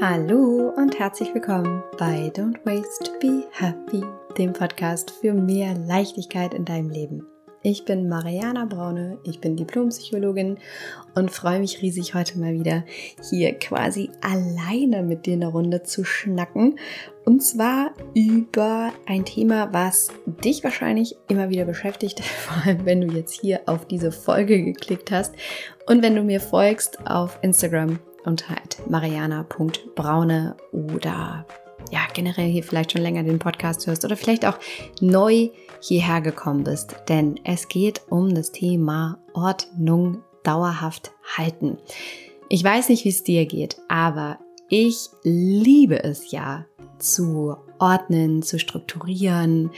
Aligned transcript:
Hallo 0.00 0.72
und 0.74 0.98
herzlich 0.98 1.34
willkommen 1.34 1.82
bei 1.98 2.32
Don't 2.34 2.64
Waste, 2.64 3.12
Be 3.20 3.44
Happy, 3.52 4.02
dem 4.38 4.54
Podcast 4.54 5.10
für 5.10 5.34
mehr 5.34 5.74
Leichtigkeit 5.74 6.54
in 6.54 6.64
deinem 6.64 6.88
Leben. 6.88 7.26
Ich 7.62 7.84
bin 7.84 8.08
Mariana 8.08 8.64
Braune, 8.64 9.18
ich 9.22 9.40
bin 9.40 9.54
Diplompsychologin 9.54 10.58
und 11.14 11.30
freue 11.30 11.60
mich 11.60 11.82
riesig, 11.82 12.14
heute 12.14 12.38
mal 12.38 12.54
wieder 12.54 12.84
hier 13.28 13.52
quasi 13.58 14.10
alleine 14.22 15.02
mit 15.02 15.26
dir 15.26 15.34
in 15.34 15.40
der 15.40 15.50
Runde 15.50 15.82
zu 15.82 16.04
schnacken. 16.04 16.78
Und 17.26 17.42
zwar 17.42 17.92
über 18.14 18.94
ein 19.06 19.26
Thema, 19.26 19.74
was 19.74 20.08
dich 20.42 20.64
wahrscheinlich 20.64 21.16
immer 21.28 21.50
wieder 21.50 21.66
beschäftigt, 21.66 22.20
vor 22.24 22.64
allem 22.64 22.86
wenn 22.86 23.02
du 23.02 23.14
jetzt 23.14 23.38
hier 23.38 23.60
auf 23.66 23.86
diese 23.86 24.10
Folge 24.10 24.64
geklickt 24.64 25.10
hast 25.10 25.34
und 25.86 26.02
wenn 26.02 26.16
du 26.16 26.22
mir 26.22 26.40
folgst 26.40 27.06
auf 27.06 27.38
Instagram 27.42 27.98
unter 28.24 28.50
halt 28.50 28.78
mariana.braune 28.88 30.56
oder 30.72 31.46
ja, 31.90 32.00
generell 32.14 32.48
hier 32.48 32.62
vielleicht 32.62 32.92
schon 32.92 33.02
länger 33.02 33.22
den 33.22 33.38
Podcast 33.38 33.86
hörst 33.86 34.04
oder 34.04 34.16
vielleicht 34.16 34.46
auch 34.46 34.58
neu 35.00 35.50
hierher 35.80 36.20
gekommen 36.20 36.64
bist. 36.64 36.94
Denn 37.08 37.40
es 37.44 37.68
geht 37.68 38.02
um 38.08 38.34
das 38.34 38.52
Thema 38.52 39.18
Ordnung 39.34 40.22
dauerhaft 40.42 41.12
halten. 41.36 41.78
Ich 42.48 42.62
weiß 42.62 42.88
nicht, 42.88 43.04
wie 43.04 43.10
es 43.10 43.24
dir 43.24 43.46
geht, 43.46 43.78
aber 43.88 44.38
ich 44.72 45.10
liebe 45.22 46.02
es 46.02 46.30
ja 46.30 46.64
zu 46.98 47.56
ordnen, 47.78 48.42
zu 48.42 48.58
strukturieren, 48.58 49.70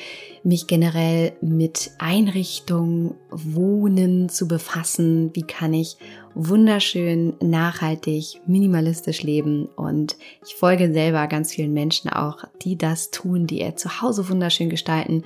mich 0.44 0.68
generell 0.68 1.32
mit 1.40 1.90
Einrichtung, 1.98 3.16
Wohnen 3.28 4.28
zu 4.28 4.46
befassen. 4.46 5.34
Wie 5.34 5.42
kann 5.42 5.74
ich 5.74 5.96
wunderschön, 6.36 7.34
nachhaltig, 7.40 8.40
minimalistisch 8.46 9.24
leben? 9.24 9.66
Und 9.74 10.16
ich 10.46 10.54
folge 10.54 10.92
selber 10.92 11.26
ganz 11.26 11.52
vielen 11.52 11.72
Menschen 11.72 12.08
auch, 12.08 12.44
die 12.62 12.78
das 12.78 13.10
tun, 13.10 13.48
die 13.48 13.62
ihr 13.62 13.74
zu 13.74 14.00
Hause 14.00 14.28
wunderschön 14.28 14.70
gestalten. 14.70 15.24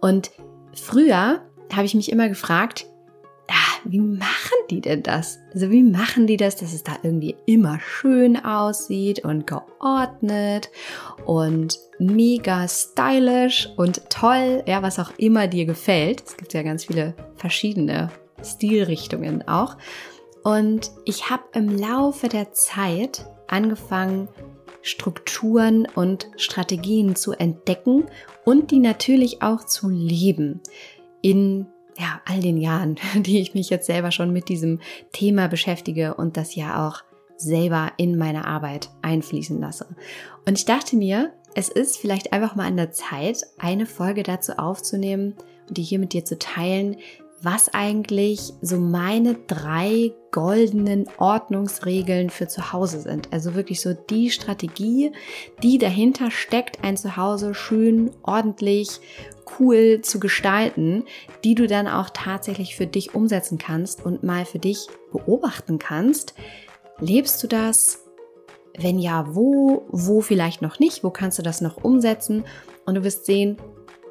Und 0.00 0.30
früher 0.74 1.42
habe 1.72 1.86
ich 1.86 1.96
mich 1.96 2.12
immer 2.12 2.28
gefragt, 2.28 2.86
wie 3.88 4.00
machen 4.00 4.58
die 4.70 4.82
denn 4.82 5.02
das? 5.02 5.38
Also 5.54 5.70
wie 5.70 5.82
machen 5.82 6.26
die 6.26 6.36
das, 6.36 6.56
dass 6.56 6.74
es 6.74 6.84
da 6.84 6.92
irgendwie 7.02 7.36
immer 7.46 7.80
schön 7.80 8.36
aussieht 8.36 9.24
und 9.24 9.46
geordnet 9.46 10.70
und 11.24 11.78
mega 11.98 12.68
stylisch 12.68 13.70
und 13.76 14.10
toll, 14.10 14.62
ja, 14.66 14.82
was 14.82 14.98
auch 14.98 15.10
immer 15.16 15.46
dir 15.46 15.64
gefällt. 15.64 16.22
Es 16.26 16.36
gibt 16.36 16.52
ja 16.52 16.62
ganz 16.62 16.84
viele 16.84 17.14
verschiedene 17.36 18.10
Stilrichtungen 18.44 19.48
auch. 19.48 19.78
Und 20.44 20.90
ich 21.06 21.30
habe 21.30 21.44
im 21.54 21.76
Laufe 21.76 22.28
der 22.28 22.52
Zeit 22.52 23.26
angefangen, 23.48 24.28
Strukturen 24.82 25.86
und 25.94 26.28
Strategien 26.36 27.16
zu 27.16 27.32
entdecken 27.32 28.04
und 28.44 28.70
die 28.70 28.78
natürlich 28.78 29.42
auch 29.42 29.64
zu 29.64 29.88
leben 29.88 30.60
in 31.20 31.66
ja, 31.98 32.20
all 32.24 32.40
den 32.40 32.56
Jahren, 32.56 32.96
die 33.14 33.40
ich 33.40 33.54
mich 33.54 33.70
jetzt 33.70 33.86
selber 33.86 34.10
schon 34.12 34.32
mit 34.32 34.48
diesem 34.48 34.80
Thema 35.12 35.48
beschäftige 35.48 36.14
und 36.14 36.36
das 36.36 36.54
ja 36.54 36.88
auch 36.88 37.02
selber 37.36 37.92
in 37.96 38.16
meine 38.16 38.46
Arbeit 38.46 38.90
einfließen 39.02 39.60
lasse. 39.60 39.86
Und 40.46 40.58
ich 40.58 40.64
dachte 40.64 40.96
mir, 40.96 41.32
es 41.54 41.68
ist 41.68 41.96
vielleicht 41.96 42.32
einfach 42.32 42.56
mal 42.56 42.66
an 42.66 42.76
der 42.76 42.92
Zeit, 42.92 43.44
eine 43.58 43.86
Folge 43.86 44.22
dazu 44.22 44.58
aufzunehmen 44.58 45.34
und 45.68 45.76
die 45.76 45.82
hier 45.82 45.98
mit 45.98 46.12
dir 46.12 46.24
zu 46.24 46.38
teilen, 46.38 46.96
was 47.42 47.72
eigentlich 47.72 48.52
so 48.60 48.78
meine 48.78 49.34
drei 49.46 50.12
goldenen 50.32 51.08
Ordnungsregeln 51.18 52.30
für 52.30 52.48
zu 52.48 52.72
Hause 52.72 53.00
sind. 53.00 53.32
Also 53.32 53.54
wirklich 53.54 53.80
so 53.80 53.94
die 53.94 54.30
Strategie, 54.30 55.12
die 55.62 55.78
dahinter 55.78 56.30
steckt, 56.30 56.82
ein 56.82 56.96
Zuhause 56.96 57.54
schön, 57.54 58.10
ordentlich, 58.22 59.00
cool 59.58 60.00
zu 60.02 60.20
gestalten, 60.20 61.04
die 61.44 61.54
du 61.54 61.66
dann 61.66 61.86
auch 61.86 62.10
tatsächlich 62.12 62.76
für 62.76 62.86
dich 62.86 63.14
umsetzen 63.14 63.58
kannst 63.58 64.04
und 64.04 64.22
mal 64.22 64.44
für 64.44 64.58
dich 64.58 64.88
beobachten 65.12 65.78
kannst. 65.78 66.34
Lebst 67.00 67.42
du 67.42 67.46
das? 67.46 68.04
Wenn 68.76 68.98
ja, 68.98 69.34
wo? 69.34 69.86
Wo 69.88 70.20
vielleicht 70.20 70.62
noch 70.62 70.78
nicht? 70.78 71.02
Wo 71.02 71.10
kannst 71.10 71.38
du 71.38 71.42
das 71.42 71.60
noch 71.60 71.82
umsetzen? 71.82 72.44
Und 72.84 72.94
du 72.94 73.04
wirst 73.04 73.26
sehen, 73.26 73.56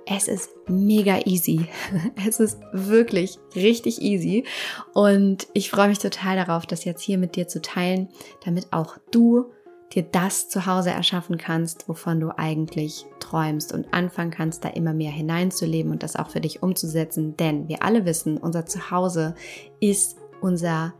es 0.09 0.27
ist 0.27 0.49
mega 0.67 1.19
easy. 1.25 1.67
Es 2.27 2.39
ist 2.39 2.59
wirklich 2.71 3.37
richtig 3.55 4.01
easy. 4.01 4.45
Und 4.93 5.47
ich 5.53 5.69
freue 5.69 5.89
mich 5.89 5.99
total 5.99 6.37
darauf, 6.37 6.65
das 6.65 6.85
jetzt 6.85 7.01
hier 7.01 7.17
mit 7.17 7.35
dir 7.35 7.47
zu 7.47 7.61
teilen, 7.61 8.09
damit 8.43 8.71
auch 8.71 8.97
du 9.11 9.51
dir 9.93 10.03
das 10.03 10.49
zu 10.49 10.65
Hause 10.65 10.91
erschaffen 10.91 11.37
kannst, 11.37 11.87
wovon 11.87 12.19
du 12.19 12.31
eigentlich 12.37 13.05
träumst 13.19 13.73
und 13.73 13.93
anfangen 13.93 14.31
kannst, 14.31 14.65
da 14.65 14.69
immer 14.69 14.93
mehr 14.93 15.11
hineinzuleben 15.11 15.91
und 15.91 16.03
das 16.03 16.15
auch 16.15 16.29
für 16.29 16.41
dich 16.41 16.63
umzusetzen. 16.63 17.37
Denn 17.37 17.67
wir 17.67 17.83
alle 17.83 18.05
wissen, 18.05 18.37
unser 18.37 18.65
Zuhause 18.65 19.35
ist 19.79 20.17
unser 20.41 20.93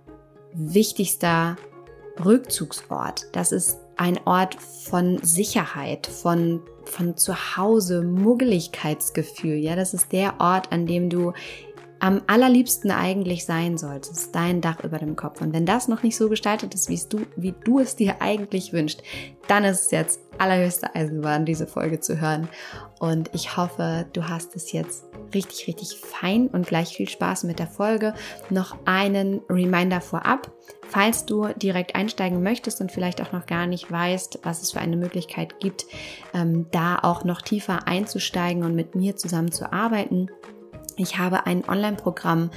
wichtigster 0.53 1.57
Rückzugsort. 2.23 3.27
Das 3.33 3.51
ist 3.51 3.79
ein 3.97 4.19
Ort 4.25 4.55
von 4.55 5.19
Sicherheit, 5.21 6.07
von, 6.07 6.61
von 6.87 7.17
Zuhause, 7.17 8.01
Muggeligkeitsgefühl. 8.01 9.55
Ja, 9.55 9.75
das 9.75 9.93
ist 9.93 10.11
der 10.11 10.39
Ort, 10.39 10.71
an 10.71 10.85
dem 10.85 11.09
du 11.09 11.33
am 11.99 12.21
allerliebsten 12.27 12.91
eigentlich 12.91 13.45
sein 13.45 13.77
solltest, 13.77 14.35
dein 14.35 14.61
Dach 14.61 14.83
über 14.83 14.99
dem 14.99 15.15
Kopf. 15.15 15.41
Und 15.41 15.53
wenn 15.53 15.65
das 15.65 15.87
noch 15.87 16.03
nicht 16.03 16.15
so 16.15 16.29
gestaltet 16.29 16.73
ist, 16.73 16.89
wie 16.89 16.99
du, 17.09 17.25
wie 17.35 17.53
du 17.63 17.79
es 17.79 17.95
dir 17.95 18.21
eigentlich 18.21 18.73
wünschst, 18.73 19.01
dann 19.47 19.63
ist 19.63 19.85
es 19.85 19.91
jetzt 19.91 20.26
allerhöchste 20.39 20.93
Eisenbahn, 20.95 21.45
diese 21.45 21.67
Folge 21.67 21.99
zu 21.99 22.19
hören. 22.19 22.47
Und 22.99 23.29
ich 23.33 23.57
hoffe, 23.57 24.05
du 24.13 24.27
hast 24.27 24.55
es 24.55 24.71
jetzt 24.71 25.05
richtig, 25.33 25.67
richtig 25.67 25.97
fein 25.97 26.47
und 26.47 26.67
gleich 26.67 26.95
viel 26.95 27.09
Spaß 27.09 27.43
mit 27.43 27.59
der 27.59 27.67
Folge. 27.67 28.13
Noch 28.49 28.77
einen 28.85 29.41
Reminder 29.49 30.01
vorab. 30.01 30.51
Falls 30.89 31.25
du 31.25 31.47
direkt 31.55 31.95
einsteigen 31.95 32.41
möchtest 32.43 32.79
und 32.81 32.91
vielleicht 32.91 33.21
auch 33.21 33.31
noch 33.33 33.45
gar 33.45 33.67
nicht 33.67 33.91
weißt, 33.91 34.39
was 34.43 34.61
es 34.61 34.71
für 34.71 34.79
eine 34.79 34.95
Möglichkeit 34.95 35.59
gibt, 35.59 35.85
ähm, 36.33 36.67
da 36.71 36.99
auch 36.99 37.23
noch 37.23 37.41
tiefer 37.41 37.87
einzusteigen 37.87 38.63
und 38.63 38.73
mit 38.75 38.95
mir 38.95 39.15
zusammen 39.17 39.51
zu 39.51 39.71
arbeiten, 39.71 40.29
ich 40.95 41.19
habe 41.19 41.45
ein 41.45 41.67
Online-Programm, 41.67 42.49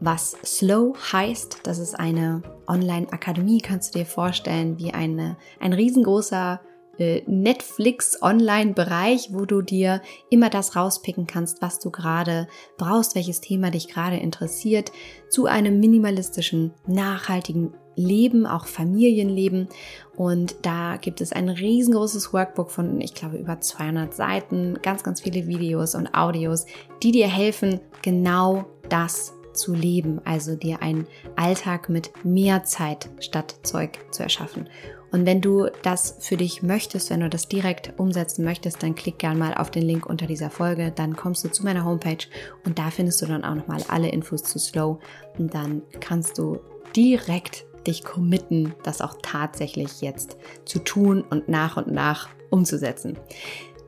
was 0.00 0.36
Slow 0.44 0.94
heißt. 1.12 1.60
Das 1.62 1.78
ist 1.78 1.98
eine 1.98 2.42
Online-Akademie, 2.66 3.60
kannst 3.60 3.94
du 3.94 4.00
dir 4.00 4.06
vorstellen, 4.06 4.78
wie 4.78 4.92
eine, 4.92 5.36
ein 5.58 5.72
riesengroßer 5.72 6.60
Netflix-Online-Bereich, 6.98 9.30
wo 9.32 9.44
du 9.44 9.62
dir 9.62 10.02
immer 10.30 10.50
das 10.50 10.76
rauspicken 10.76 11.26
kannst, 11.26 11.62
was 11.62 11.78
du 11.78 11.90
gerade 11.90 12.48
brauchst, 12.76 13.14
welches 13.14 13.40
Thema 13.40 13.70
dich 13.70 13.88
gerade 13.88 14.16
interessiert, 14.16 14.92
zu 15.28 15.46
einem 15.46 15.80
minimalistischen, 15.80 16.72
nachhaltigen 16.86 17.72
Leben, 17.98 18.46
auch 18.46 18.66
Familienleben. 18.66 19.68
Und 20.16 20.56
da 20.62 20.96
gibt 20.96 21.20
es 21.20 21.32
ein 21.32 21.48
riesengroßes 21.48 22.32
Workbook 22.32 22.70
von, 22.70 23.00
ich 23.00 23.14
glaube, 23.14 23.36
über 23.36 23.60
200 23.60 24.14
Seiten, 24.14 24.78
ganz, 24.82 25.02
ganz 25.02 25.20
viele 25.20 25.46
Videos 25.46 25.94
und 25.94 26.14
Audios, 26.14 26.64
die 27.02 27.12
dir 27.12 27.28
helfen, 27.28 27.80
genau 28.02 28.66
das 28.88 29.34
zu 29.52 29.74
leben, 29.74 30.20
also 30.24 30.54
dir 30.54 30.82
einen 30.82 31.08
Alltag 31.34 31.88
mit 31.88 32.24
mehr 32.24 32.64
Zeit 32.64 33.10
statt 33.18 33.56
Zeug 33.64 33.98
zu 34.12 34.22
erschaffen. 34.22 34.68
Und 35.10 35.26
wenn 35.26 35.40
du 35.40 35.68
das 35.82 36.16
für 36.20 36.36
dich 36.36 36.62
möchtest, 36.62 37.10
wenn 37.10 37.20
du 37.20 37.30
das 37.30 37.48
direkt 37.48 37.98
umsetzen 37.98 38.44
möchtest, 38.44 38.82
dann 38.82 38.94
klick 38.94 39.18
gern 39.18 39.38
mal 39.38 39.54
auf 39.54 39.70
den 39.70 39.82
Link 39.82 40.06
unter 40.06 40.26
dieser 40.26 40.50
Folge, 40.50 40.92
dann 40.94 41.16
kommst 41.16 41.44
du 41.44 41.50
zu 41.50 41.64
meiner 41.64 41.84
Homepage 41.84 42.26
und 42.64 42.78
da 42.78 42.90
findest 42.90 43.22
du 43.22 43.26
dann 43.26 43.44
auch 43.44 43.54
nochmal 43.54 43.82
alle 43.88 44.08
Infos 44.08 44.42
zu 44.42 44.58
Slow 44.58 44.98
und 45.38 45.54
dann 45.54 45.82
kannst 46.00 46.38
du 46.38 46.60
direkt 46.94 47.64
dich 47.86 48.04
committen, 48.04 48.74
das 48.82 49.00
auch 49.00 49.16
tatsächlich 49.22 50.00
jetzt 50.00 50.36
zu 50.64 50.78
tun 50.78 51.24
und 51.28 51.48
nach 51.48 51.76
und 51.76 51.90
nach 51.90 52.28
umzusetzen. 52.50 53.18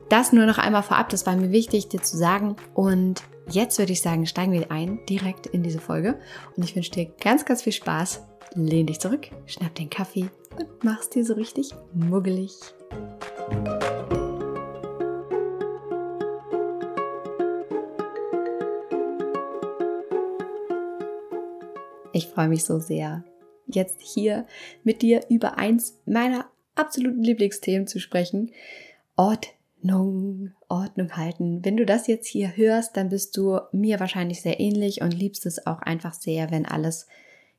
Das 0.09 0.33
nur 0.33 0.45
noch 0.45 0.57
einmal 0.57 0.83
vorab, 0.83 1.09
das 1.09 1.25
war 1.25 1.35
mir 1.35 1.51
wichtig, 1.51 1.87
dir 1.87 2.01
zu 2.01 2.17
sagen. 2.17 2.57
Und 2.73 3.23
jetzt 3.47 3.79
würde 3.79 3.93
ich 3.93 4.01
sagen, 4.01 4.25
steigen 4.25 4.51
wir 4.51 4.69
ein 4.69 4.99
direkt 5.07 5.47
in 5.47 5.63
diese 5.63 5.79
Folge. 5.79 6.19
Und 6.57 6.65
ich 6.65 6.75
wünsche 6.75 6.91
dir 6.91 7.05
ganz, 7.05 7.45
ganz 7.45 7.61
viel 7.61 7.71
Spaß. 7.71 8.21
Lehn 8.55 8.87
dich 8.87 8.99
zurück, 8.99 9.29
schnapp 9.45 9.73
den 9.75 9.89
Kaffee 9.89 10.29
und 10.57 10.83
mach's 10.83 11.09
dir 11.09 11.25
so 11.25 11.33
richtig 11.33 11.73
muggelig. 11.93 12.53
Ich 22.13 22.27
freue 22.27 22.49
mich 22.49 22.65
so 22.65 22.79
sehr, 22.79 23.23
jetzt 23.67 24.01
hier 24.01 24.45
mit 24.83 25.01
dir 25.01 25.21
über 25.29 25.57
eins 25.57 25.99
meiner 26.05 26.45
absoluten 26.75 27.23
Lieblingsthemen 27.23 27.87
zu 27.87 27.99
sprechen. 27.99 28.51
Ordnung, 29.15 30.51
Ordnung 30.67 31.15
halten. 31.15 31.63
Wenn 31.63 31.77
du 31.77 31.85
das 31.85 32.07
jetzt 32.07 32.27
hier 32.27 32.55
hörst, 32.55 32.97
dann 32.97 33.09
bist 33.09 33.37
du 33.37 33.59
mir 33.71 33.99
wahrscheinlich 33.99 34.41
sehr 34.41 34.59
ähnlich 34.59 35.01
und 35.01 35.11
liebst 35.11 35.45
es 35.45 35.65
auch 35.65 35.79
einfach 35.79 36.13
sehr, 36.13 36.51
wenn 36.51 36.65
alles 36.65 37.07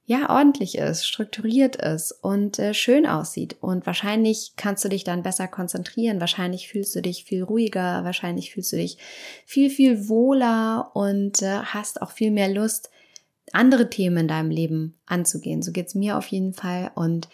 ja 0.05 0.31
ordentlich 0.31 0.79
ist, 0.79 1.07
strukturiert 1.07 1.77
ist 1.77 2.13
und 2.13 2.59
äh, 2.59 2.75
schön 2.75 3.07
aussieht. 3.07 3.57
Und 3.61 3.87
wahrscheinlich 3.87 4.55
kannst 4.57 4.85
du 4.85 4.89
dich 4.89 5.05
dann 5.05 5.23
besser 5.23 5.47
konzentrieren. 5.47 6.21
Wahrscheinlich 6.21 6.69
fühlst 6.69 6.95
du 6.97 7.03
dich 7.03 7.25
viel 7.25 7.43
ruhiger. 7.43 8.05
Wahrscheinlich 8.05 8.53
fühlst 8.53 8.73
du 8.73 8.77
dich 8.77 8.99
viel, 9.47 9.71
viel 9.71 10.09
wohler 10.09 10.91
und 10.95 11.43
äh, 11.43 11.61
hast 11.61 12.03
auch 12.03 12.11
viel 12.11 12.33
mehr 12.33 12.49
Lust, 12.49 12.91
andere 13.53 13.91
Themen 13.91 14.19
in 14.19 14.29
deinem 14.29 14.51
Leben 14.51 14.99
anzugehen. 15.07 15.63
So 15.63 15.73
geht's 15.73 15.95
mir 15.95 16.19
auf 16.19 16.27
jeden 16.27 16.55
Fall. 16.55 16.91
Und 16.95 17.29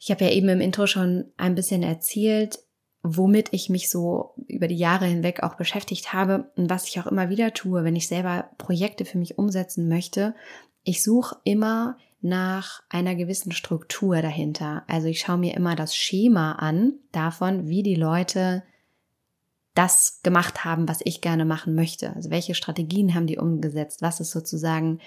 ich 0.00 0.10
habe 0.10 0.24
ja 0.24 0.30
eben 0.32 0.48
im 0.48 0.60
Intro 0.60 0.86
schon 0.86 1.26
ein 1.36 1.54
bisschen 1.54 1.82
erzählt, 1.82 2.58
womit 3.02 3.48
ich 3.52 3.68
mich 3.68 3.90
so 3.90 4.34
über 4.48 4.66
die 4.66 4.76
Jahre 4.76 5.04
hinweg 5.04 5.42
auch 5.42 5.54
beschäftigt 5.54 6.12
habe 6.12 6.50
und 6.56 6.70
was 6.70 6.88
ich 6.88 6.98
auch 6.98 7.06
immer 7.06 7.28
wieder 7.28 7.52
tue, 7.52 7.84
wenn 7.84 7.96
ich 7.96 8.08
selber 8.08 8.50
Projekte 8.56 9.04
für 9.04 9.18
mich 9.18 9.38
umsetzen 9.38 9.88
möchte. 9.88 10.34
Ich 10.84 11.02
suche 11.02 11.36
immer 11.44 11.98
nach 12.20 12.82
einer 12.88 13.14
gewissen 13.14 13.52
Struktur 13.52 14.22
dahinter. 14.22 14.84
Also 14.86 15.08
ich 15.08 15.20
schaue 15.20 15.38
mir 15.38 15.54
immer 15.54 15.76
das 15.76 15.94
Schema 15.94 16.52
an 16.52 16.94
davon, 17.12 17.68
wie 17.68 17.82
die 17.82 17.96
Leute 17.96 18.62
das 19.74 20.20
gemacht 20.22 20.64
haben, 20.64 20.88
was 20.88 21.00
ich 21.04 21.20
gerne 21.20 21.44
machen 21.44 21.74
möchte. 21.74 22.14
Also 22.14 22.30
welche 22.30 22.54
Strategien 22.54 23.14
haben 23.14 23.26
die 23.26 23.38
umgesetzt? 23.38 24.02
Was 24.02 24.20
ist 24.20 24.30
sozusagen, 24.30 25.00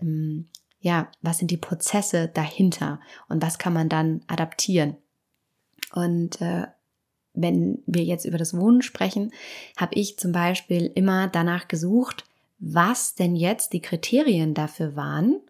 ähm, 0.00 0.48
ja, 0.80 1.10
was 1.22 1.38
sind 1.38 1.50
die 1.50 1.56
Prozesse 1.56 2.28
dahinter 2.28 3.00
und 3.28 3.40
was 3.40 3.58
kann 3.58 3.72
man 3.72 3.88
dann 3.88 4.22
adaptieren? 4.26 4.96
Und 5.94 6.40
äh, 6.40 6.66
wenn 7.32 7.82
wir 7.86 8.04
jetzt 8.04 8.24
über 8.24 8.38
das 8.38 8.54
Wohnen 8.54 8.82
sprechen, 8.82 9.32
habe 9.76 9.94
ich 9.94 10.18
zum 10.18 10.32
Beispiel 10.32 10.90
immer 10.94 11.28
danach 11.28 11.68
gesucht, 11.68 12.24
was 12.60 13.14
denn 13.14 13.34
jetzt 13.34 13.72
die 13.72 13.80
Kriterien 13.80 14.54
dafür 14.54 14.94
waren, 14.94 15.40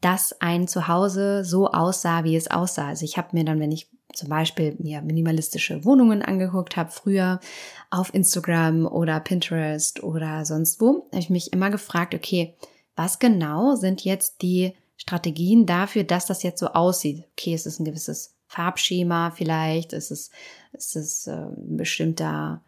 dass 0.00 0.40
ein 0.40 0.66
Zuhause 0.66 1.44
so 1.44 1.68
aussah, 1.70 2.24
wie 2.24 2.36
es 2.36 2.50
aussah. 2.50 2.88
Also 2.88 3.04
ich 3.04 3.16
habe 3.16 3.28
mir 3.32 3.44
dann, 3.44 3.60
wenn 3.60 3.72
ich 3.72 3.88
zum 4.12 4.28
Beispiel 4.28 4.74
mir 4.78 5.02
minimalistische 5.02 5.84
Wohnungen 5.84 6.22
angeguckt 6.22 6.76
habe, 6.76 6.90
früher 6.90 7.38
auf 7.90 8.12
Instagram 8.12 8.86
oder 8.86 9.20
Pinterest 9.20 10.02
oder 10.02 10.44
sonst 10.44 10.80
wo, 10.80 11.06
habe 11.10 11.20
ich 11.20 11.30
mich 11.30 11.52
immer 11.52 11.70
gefragt, 11.70 12.14
okay, 12.14 12.54
was 12.96 13.20
genau 13.20 13.76
sind 13.76 14.04
jetzt 14.04 14.42
die 14.42 14.74
Strategien 14.96 15.64
dafür, 15.64 16.02
dass 16.04 16.26
das 16.26 16.42
jetzt 16.42 16.58
so 16.58 16.68
aussieht? 16.68 17.24
Okay, 17.32 17.54
es 17.54 17.66
ist 17.66 17.78
ein 17.78 17.84
gewisses 17.84 18.34
Farbschema 18.48 19.30
vielleicht, 19.30 19.92
ist 19.92 20.10
es, 20.10 20.30
ist 20.72 20.96
es 20.96 21.26
äh, 21.28 21.32
ein 21.32 21.76
bestimmter 21.76 22.62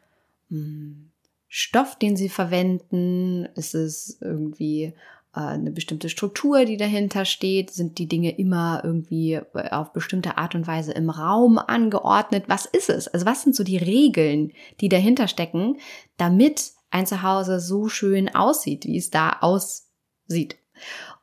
mh, 0.49 0.59
hm, 0.59 1.12
Stoff, 1.55 1.97
den 1.97 2.17
sie 2.17 2.31
verwenden, 2.31 3.45
ist 3.57 3.75
es 3.75 4.17
irgendwie 4.23 4.95
äh, 5.35 5.41
eine 5.41 5.71
bestimmte 5.71 6.09
Struktur, 6.09 6.65
die 6.65 6.79
dahinter 6.79 7.27
steht? 7.27 7.69
Sind 7.71 7.99
die 7.99 8.09
Dinge 8.09 8.39
immer 8.39 8.81
irgendwie 8.83 9.35
äh, 9.35 9.69
auf 9.71 9.93
bestimmte 9.93 10.39
Art 10.39 10.55
und 10.55 10.67
Weise 10.67 10.93
im 10.93 11.11
Raum 11.11 11.59
angeordnet? 11.59 12.45
Was 12.47 12.65
ist 12.65 12.89
es? 12.89 13.07
Also 13.07 13.27
was 13.27 13.43
sind 13.43 13.55
so 13.55 13.65
die 13.65 13.77
Regeln, 13.77 14.53
die 14.81 14.89
dahinter 14.89 15.29
stecken, 15.29 15.77
damit 16.17 16.73
ein 16.91 17.07
Zuhause 17.07 17.61
so 17.61 17.87
schön 17.91 18.35
aussieht, 18.35 18.87
wie 18.87 18.97
es 18.97 19.11
da 19.11 19.37
aussieht? 19.43 20.57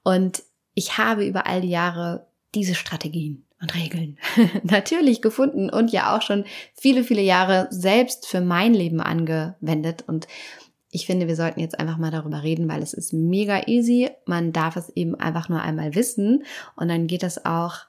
Und 0.04 0.44
ich 0.76 1.00
habe 1.00 1.26
über 1.26 1.48
all 1.48 1.62
die 1.62 1.72
Jahre 1.72 2.28
diese 2.54 2.76
Strategien 2.76 3.49
und 3.62 3.76
Regeln 3.76 4.18
natürlich 4.64 5.22
gefunden 5.22 5.70
und 5.70 5.92
ja 5.92 6.16
auch 6.16 6.22
schon 6.22 6.46
viele, 6.74 7.04
viele 7.04 7.22
Jahre 7.22 7.68
selbst 7.72 8.28
für 8.28 8.42
mein 8.42 8.74
Leben 8.74 9.02
angewendet. 9.02 10.04
Und 10.08 10.28
ich 10.92 11.06
finde, 11.06 11.28
wir 11.28 11.36
sollten 11.36 11.60
jetzt 11.60 11.80
einfach 11.80 11.98
mal 11.98 12.12
darüber 12.12 12.44
reden, 12.44 12.68
weil 12.70 12.82
es 12.82 12.94
ist 12.94 13.14
mega 13.14 13.68
easy. 13.68 14.10
Man 14.26 14.54
darf 14.54 14.76
es 14.76 14.90
eben 14.90 15.16
einfach 15.16 15.50
nur 15.50 15.62
einmal 15.62 15.94
wissen 15.96 16.44
und 16.76 16.88
dann 16.88 17.08
geht 17.08 17.24
das 17.24 17.46
auch 17.46 17.86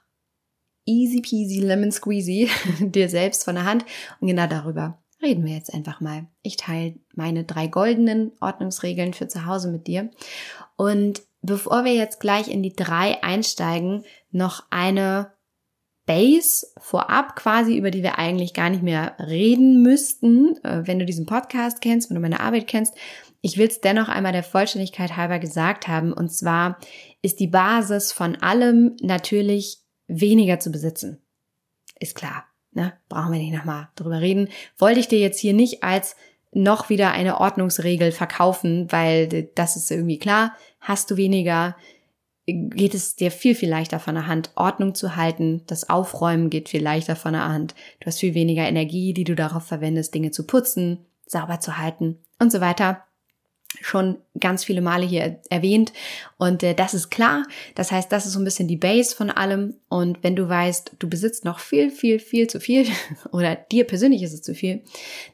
easy 0.85 1.21
peasy 1.21 1.59
lemon 1.59 1.91
squeezy 1.91 2.49
dir 2.79 3.09
selbst 3.09 3.43
von 3.43 3.55
der 3.55 3.65
Hand. 3.65 3.85
Und 4.19 4.27
genau 4.27 4.47
darüber 4.47 4.97
reden 5.21 5.45
wir 5.45 5.53
jetzt 5.53 5.73
einfach 5.73 6.01
mal. 6.01 6.27
Ich 6.41 6.57
teile 6.57 6.95
meine 7.15 7.43
drei 7.43 7.67
goldenen 7.67 8.31
Ordnungsregeln 8.39 9.13
für 9.13 9.27
zu 9.27 9.45
Hause 9.45 9.71
mit 9.71 9.87
dir. 9.87 10.09
Und 10.75 11.21
bevor 11.41 11.85
wir 11.85 11.93
jetzt 11.93 12.19
gleich 12.19 12.47
in 12.49 12.63
die 12.63 12.75
drei 12.75 13.23
einsteigen, 13.23 14.03
noch 14.31 14.63
eine 14.69 15.31
Base 16.05 16.67
vorab 16.77 17.35
quasi, 17.35 17.77
über 17.77 17.91
die 17.91 18.03
wir 18.03 18.17
eigentlich 18.17 18.53
gar 18.53 18.69
nicht 18.69 18.83
mehr 18.83 19.15
reden 19.19 19.81
müssten, 19.81 20.55
äh, 20.63 20.81
wenn 20.85 20.99
du 20.99 21.05
diesen 21.05 21.25
Podcast 21.25 21.81
kennst, 21.81 22.09
wenn 22.09 22.15
du 22.15 22.21
meine 22.21 22.39
Arbeit 22.39 22.67
kennst. 22.67 22.95
Ich 23.41 23.57
will 23.57 23.67
es 23.67 23.81
dennoch 23.81 24.09
einmal 24.09 24.33
der 24.33 24.43
Vollständigkeit 24.43 25.15
halber 25.17 25.39
gesagt 25.39 25.87
haben. 25.87 26.13
Und 26.13 26.29
zwar 26.29 26.77
ist 27.21 27.39
die 27.39 27.47
Basis 27.47 28.11
von 28.11 28.35
allem 28.37 28.95
natürlich 29.01 29.79
weniger 30.07 30.59
zu 30.59 30.71
besitzen. 30.71 31.21
Ist 31.99 32.15
klar. 32.15 32.45
Ne? 32.73 32.93
Brauchen 33.09 33.33
wir 33.33 33.39
nicht 33.39 33.53
nochmal 33.53 33.89
drüber 33.95 34.21
reden. 34.21 34.49
Wollte 34.77 34.99
ich 34.99 35.07
dir 35.07 35.19
jetzt 35.19 35.39
hier 35.39 35.53
nicht 35.53 35.83
als 35.83 36.15
noch 36.53 36.89
wieder 36.89 37.11
eine 37.11 37.39
Ordnungsregel 37.39 38.11
verkaufen, 38.11 38.91
weil 38.91 39.49
das 39.55 39.75
ist 39.75 39.89
irgendwie 39.89 40.19
klar. 40.19 40.55
Hast 40.79 41.09
du 41.11 41.17
weniger, 41.17 41.75
geht 42.47 42.95
es 42.95 43.15
dir 43.15 43.31
viel, 43.31 43.55
viel 43.55 43.69
leichter 43.69 43.99
von 43.99 44.15
der 44.15 44.27
Hand, 44.27 44.51
Ordnung 44.55 44.95
zu 44.95 45.15
halten. 45.15 45.61
Das 45.67 45.89
Aufräumen 45.89 46.49
geht 46.49 46.69
viel 46.69 46.81
leichter 46.81 47.15
von 47.15 47.33
der 47.33 47.47
Hand. 47.47 47.75
Du 47.99 48.07
hast 48.07 48.19
viel 48.19 48.33
weniger 48.33 48.67
Energie, 48.67 49.13
die 49.13 49.23
du 49.23 49.35
darauf 49.35 49.63
verwendest, 49.63 50.13
Dinge 50.13 50.31
zu 50.31 50.45
putzen, 50.47 51.05
sauber 51.25 51.59
zu 51.59 51.77
halten 51.77 52.17
und 52.39 52.51
so 52.51 52.59
weiter. 52.59 53.03
Schon 53.79 54.17
ganz 54.37 54.65
viele 54.65 54.81
Male 54.81 55.05
hier 55.05 55.39
erwähnt. 55.49 55.93
Und 56.37 56.61
äh, 56.61 56.73
das 56.73 56.93
ist 56.93 57.09
klar. 57.09 57.43
Das 57.75 57.91
heißt, 57.91 58.11
das 58.11 58.25
ist 58.25 58.33
so 58.33 58.39
ein 58.39 58.43
bisschen 58.43 58.67
die 58.67 58.75
Base 58.75 59.15
von 59.15 59.29
allem. 59.29 59.75
Und 59.87 60.23
wenn 60.23 60.35
du 60.35 60.49
weißt, 60.49 60.97
du 60.99 61.07
besitzt 61.07 61.45
noch 61.45 61.59
viel, 61.59 61.89
viel, 61.89 62.19
viel 62.19 62.47
zu 62.47 62.59
viel 62.59 62.85
oder 63.31 63.55
dir 63.55 63.85
persönlich 63.85 64.23
ist 64.23 64.33
es 64.33 64.41
zu 64.41 64.53
viel, 64.53 64.81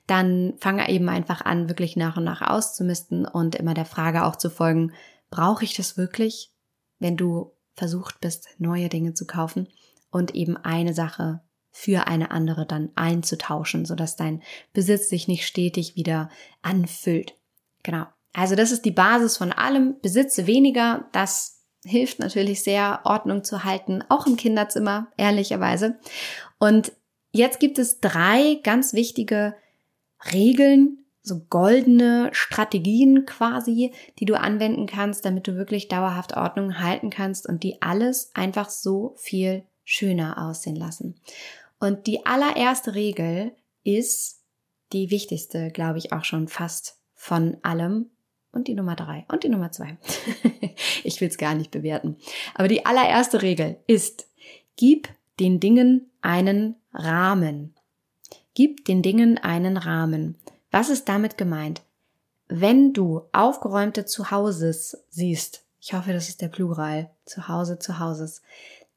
dann 0.05 0.53
fange 0.59 0.87
eben 0.89 1.09
einfach 1.09 1.41
an, 1.41 1.67
wirklich 1.67 1.95
nach 1.95 2.17
und 2.17 2.25
nach 2.25 2.41
auszumisten 2.41 3.25
und 3.25 3.55
immer 3.55 3.73
der 3.73 3.85
Frage 3.85 4.23
auch 4.23 4.35
zu 4.35 4.51
folgen, 4.51 4.91
brauche 5.31 5.63
ich 5.63 5.73
das 5.73 5.97
wirklich? 5.97 6.51
Wenn 6.99 7.17
du 7.17 7.53
versucht 7.75 8.19
bist, 8.19 8.49
neue 8.57 8.89
Dinge 8.89 9.13
zu 9.13 9.25
kaufen 9.25 9.67
und 10.09 10.35
eben 10.35 10.57
eine 10.57 10.93
Sache 10.93 11.41
für 11.71 12.07
eine 12.07 12.31
andere 12.31 12.65
dann 12.65 12.89
einzutauschen, 12.95 13.85
sodass 13.85 14.15
dein 14.15 14.41
Besitz 14.73 15.09
sich 15.09 15.27
nicht 15.27 15.45
stetig 15.45 15.95
wieder 15.95 16.29
anfüllt. 16.63 17.35
Genau. 17.83 18.07
Also 18.33 18.55
das 18.55 18.71
ist 18.71 18.83
die 18.83 18.91
Basis 18.91 19.37
von 19.37 19.51
allem. 19.51 19.99
Besitze 20.01 20.47
weniger, 20.47 21.07
das 21.11 21.61
hilft 21.83 22.19
natürlich 22.19 22.63
sehr, 22.63 23.01
Ordnung 23.03 23.43
zu 23.43 23.63
halten, 23.63 24.03
auch 24.09 24.25
im 24.25 24.37
Kinderzimmer, 24.37 25.07
ehrlicherweise. 25.17 25.99
Und 26.57 26.91
jetzt 27.31 27.59
gibt 27.59 27.77
es 27.77 27.99
drei 27.99 28.59
ganz 28.63 28.93
wichtige 28.93 29.55
Regeln, 30.33 31.05
so 31.27 31.41
goldene 31.49 32.29
Strategien 32.31 33.25
quasi, 33.25 33.91
die 34.19 34.25
du 34.25 34.39
anwenden 34.39 34.87
kannst, 34.87 35.25
damit 35.25 35.47
du 35.47 35.55
wirklich 35.55 35.87
dauerhaft 35.87 36.35
Ordnung 36.35 36.79
halten 36.79 37.09
kannst 37.09 37.47
und 37.47 37.63
die 37.63 37.81
alles 37.81 38.31
einfach 38.33 38.69
so 38.69 39.13
viel 39.17 39.63
schöner 39.83 40.47
aussehen 40.47 40.75
lassen. 40.75 41.15
Und 41.79 42.07
die 42.07 42.25
allererste 42.25 42.95
Regel 42.95 43.51
ist 43.83 44.41
die 44.93 45.11
wichtigste, 45.11 45.69
glaube 45.71 45.97
ich, 45.97 46.11
auch 46.13 46.23
schon 46.23 46.47
fast 46.47 46.97
von 47.13 47.57
allem. 47.61 48.09
Und 48.53 48.67
die 48.67 48.73
Nummer 48.73 48.95
drei 48.95 49.25
und 49.27 49.43
die 49.43 49.49
Nummer 49.49 49.71
zwei. 49.71 49.97
ich 51.03 51.21
will 51.21 51.27
es 51.27 51.37
gar 51.37 51.53
nicht 51.53 51.69
bewerten. 51.69 52.17
Aber 52.55 52.67
die 52.67 52.85
allererste 52.85 53.43
Regel 53.43 53.77
ist, 53.85 54.27
gib 54.77 55.09
den 55.39 55.59
Dingen 55.59 56.09
einen 56.21 56.75
Rahmen. 56.91 57.75
Gib 58.55 58.85
den 58.85 59.03
Dingen 59.03 59.37
einen 59.37 59.77
Rahmen. 59.77 60.35
Was 60.77 60.89
ist 60.89 61.09
damit 61.09 61.39
gemeint? 61.39 61.81
Wenn 62.49 62.93
du 62.93 63.23
aufgeräumte 63.33 64.05
Zuhauses 64.05 65.03
siehst, 65.09 65.63
ich 65.81 65.95
hoffe, 65.95 66.13
das 66.13 66.29
ist 66.29 66.39
der 66.39 66.49
Plural, 66.49 67.09
Zuhause, 67.25 67.79
Zuhauses, 67.79 68.43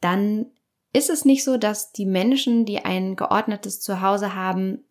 dann 0.02 0.44
ist 0.92 1.08
es 1.08 1.25
nicht 1.25 1.42
so, 1.42 1.56
dass 1.56 1.92
die 1.92 2.04
Menschen, 2.04 2.66
die 2.66 2.80
ein 2.84 3.16
geordnetes 3.16 3.80
Zuhause 3.80 4.34
haben, 4.34 4.84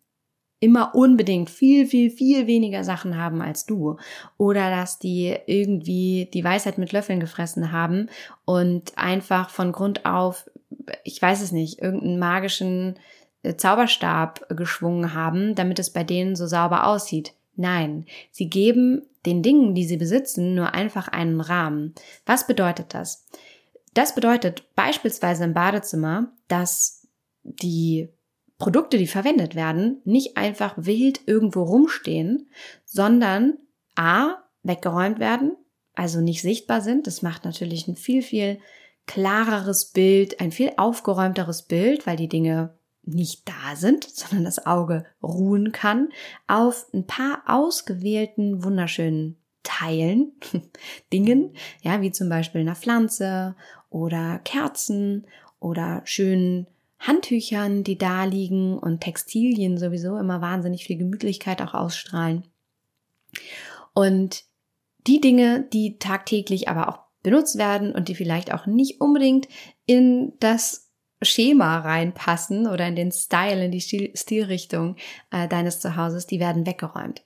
immer 0.58 0.96
unbedingt 0.96 1.48
viel, 1.48 1.86
viel, 1.86 2.10
viel 2.10 2.48
weniger 2.48 2.82
Sachen 2.82 3.16
haben 3.16 3.40
als 3.40 3.66
du. 3.66 3.96
Oder 4.36 4.68
dass 4.70 4.98
die 4.98 5.36
irgendwie 5.46 6.28
die 6.34 6.42
Weisheit 6.42 6.76
mit 6.76 6.90
Löffeln 6.90 7.20
gefressen 7.20 7.70
haben 7.70 8.08
und 8.44 8.98
einfach 8.98 9.50
von 9.50 9.70
Grund 9.70 10.06
auf, 10.06 10.50
ich 11.04 11.22
weiß 11.22 11.40
es 11.40 11.52
nicht, 11.52 11.78
irgendeinen 11.80 12.18
magischen 12.18 12.98
Zauberstab 13.56 14.46
geschwungen 14.56 15.14
haben, 15.14 15.54
damit 15.54 15.78
es 15.78 15.90
bei 15.90 16.04
denen 16.04 16.36
so 16.36 16.46
sauber 16.46 16.86
aussieht. 16.86 17.32
Nein, 17.56 18.06
sie 18.30 18.48
geben 18.48 19.02
den 19.26 19.42
Dingen, 19.42 19.74
die 19.74 19.84
sie 19.84 19.96
besitzen, 19.96 20.54
nur 20.54 20.74
einfach 20.74 21.08
einen 21.08 21.40
Rahmen. 21.40 21.94
Was 22.26 22.46
bedeutet 22.46 22.94
das? 22.94 23.26
Das 23.94 24.14
bedeutet 24.14 24.74
beispielsweise 24.74 25.44
im 25.44 25.54
Badezimmer, 25.54 26.32
dass 26.48 27.08
die 27.42 28.08
Produkte, 28.58 28.98
die 28.98 29.06
verwendet 29.06 29.54
werden, 29.54 30.00
nicht 30.04 30.36
einfach 30.36 30.74
wild 30.76 31.20
irgendwo 31.26 31.62
rumstehen, 31.62 32.50
sondern 32.84 33.54
a, 33.96 34.36
weggeräumt 34.62 35.18
werden, 35.18 35.56
also 35.94 36.20
nicht 36.20 36.42
sichtbar 36.42 36.82
sind. 36.82 37.06
Das 37.06 37.22
macht 37.22 37.44
natürlich 37.44 37.88
einen 37.88 37.96
viel, 37.96 38.22
viel 38.22 38.60
klareres 39.06 39.86
Bild, 39.86 40.40
ein 40.40 40.52
viel 40.52 40.72
aufgeräumteres 40.76 41.62
Bild, 41.62 42.06
weil 42.06 42.16
die 42.16 42.28
Dinge 42.28 42.74
nicht 43.10 43.48
da 43.48 43.76
sind, 43.76 44.04
sondern 44.04 44.44
das 44.44 44.66
Auge 44.66 45.04
ruhen 45.22 45.72
kann 45.72 46.08
auf 46.46 46.86
ein 46.92 47.06
paar 47.06 47.42
ausgewählten 47.46 48.64
wunderschönen 48.64 49.36
Teilen, 49.62 50.32
Dingen, 51.12 51.54
ja, 51.82 52.00
wie 52.00 52.12
zum 52.12 52.28
Beispiel 52.28 52.62
einer 52.62 52.76
Pflanze 52.76 53.56
oder 53.90 54.38
Kerzen 54.38 55.26
oder 55.58 56.02
schönen 56.04 56.66
Handtüchern, 56.98 57.82
die 57.82 57.98
da 57.98 58.24
liegen 58.24 58.78
und 58.78 59.00
Textilien 59.00 59.78
sowieso 59.78 60.16
immer 60.18 60.40
wahnsinnig 60.40 60.84
viel 60.84 60.98
Gemütlichkeit 60.98 61.62
auch 61.62 61.74
ausstrahlen. 61.74 62.44
Und 63.94 64.44
die 65.06 65.20
Dinge, 65.20 65.66
die 65.72 65.98
tagtäglich 65.98 66.68
aber 66.68 66.88
auch 66.88 66.98
benutzt 67.22 67.58
werden 67.58 67.92
und 67.92 68.08
die 68.08 68.14
vielleicht 68.14 68.52
auch 68.52 68.66
nicht 68.66 69.00
unbedingt 69.00 69.48
in 69.86 70.34
das 70.40 70.89
Schema 71.22 71.78
reinpassen 71.80 72.66
oder 72.66 72.86
in 72.86 72.96
den 72.96 73.12
Style, 73.12 73.64
in 73.64 73.70
die 73.70 73.80
Stil 73.80 74.12
Stilrichtung 74.14 74.96
äh, 75.30 75.48
deines 75.48 75.80
Zuhauses, 75.80 76.26
die 76.26 76.40
werden 76.40 76.66
weggeräumt. 76.66 77.22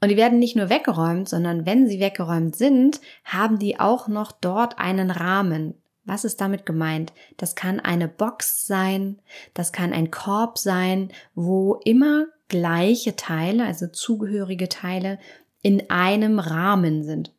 Und 0.00 0.08
die 0.08 0.16
werden 0.16 0.38
nicht 0.38 0.56
nur 0.56 0.70
weggeräumt, 0.70 1.28
sondern 1.28 1.66
wenn 1.66 1.86
sie 1.86 2.00
weggeräumt 2.00 2.56
sind, 2.56 3.00
haben 3.24 3.58
die 3.58 3.78
auch 3.78 4.08
noch 4.08 4.32
dort 4.32 4.78
einen 4.78 5.10
Rahmen. 5.10 5.74
Was 6.04 6.24
ist 6.24 6.40
damit 6.40 6.64
gemeint? 6.64 7.12
Das 7.36 7.54
kann 7.54 7.78
eine 7.78 8.08
Box 8.08 8.66
sein, 8.66 9.20
das 9.52 9.72
kann 9.72 9.92
ein 9.92 10.10
Korb 10.10 10.58
sein, 10.58 11.12
wo 11.34 11.80
immer 11.84 12.26
gleiche 12.48 13.14
Teile, 13.14 13.64
also 13.64 13.86
zugehörige 13.86 14.68
Teile, 14.68 15.18
in 15.62 15.90
einem 15.90 16.38
Rahmen 16.38 17.04
sind. 17.04 17.32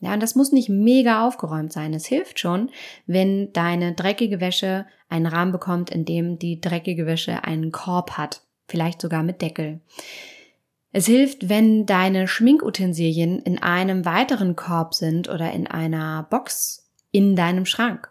Ja, 0.00 0.14
und 0.14 0.22
das 0.22 0.36
muss 0.36 0.52
nicht 0.52 0.68
mega 0.68 1.26
aufgeräumt 1.26 1.72
sein. 1.72 1.92
Es 1.92 2.06
hilft 2.06 2.38
schon, 2.38 2.70
wenn 3.06 3.52
deine 3.52 3.94
dreckige 3.94 4.40
Wäsche 4.40 4.86
einen 5.08 5.26
Rahmen 5.26 5.52
bekommt, 5.52 5.90
in 5.90 6.04
dem 6.04 6.38
die 6.38 6.60
dreckige 6.60 7.06
Wäsche 7.06 7.44
einen 7.44 7.72
Korb 7.72 8.12
hat. 8.12 8.42
Vielleicht 8.68 9.00
sogar 9.00 9.22
mit 9.22 9.42
Deckel. 9.42 9.80
Es 10.92 11.06
hilft, 11.06 11.48
wenn 11.48 11.84
deine 11.84 12.28
Schminkutensilien 12.28 13.40
in 13.40 13.58
einem 13.60 14.04
weiteren 14.04 14.56
Korb 14.56 14.94
sind 14.94 15.28
oder 15.28 15.52
in 15.52 15.66
einer 15.66 16.26
Box 16.30 16.88
in 17.10 17.34
deinem 17.34 17.66
Schrank. 17.66 18.10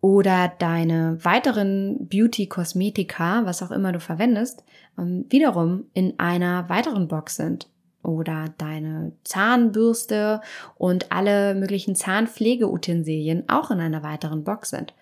Oder 0.00 0.52
deine 0.58 1.18
weiteren 1.24 2.06
Beauty-Kosmetika, 2.08 3.44
was 3.46 3.62
auch 3.62 3.72
immer 3.72 3.90
du 3.92 3.98
verwendest, 3.98 4.62
ähm, 4.96 5.24
wiederum 5.28 5.86
in 5.92 6.18
einer 6.20 6.68
weiteren 6.68 7.08
Box 7.08 7.34
sind 7.34 7.68
oder 8.08 8.46
deine 8.56 9.12
Zahnbürste 9.22 10.40
und 10.76 11.12
alle 11.12 11.54
möglichen 11.54 11.94
Zahnpflegeutensilien 11.94 13.48
auch 13.50 13.70
in 13.70 13.80
einer 13.80 14.02
weiteren 14.02 14.44
Box 14.44 14.70
sind. 14.70 14.94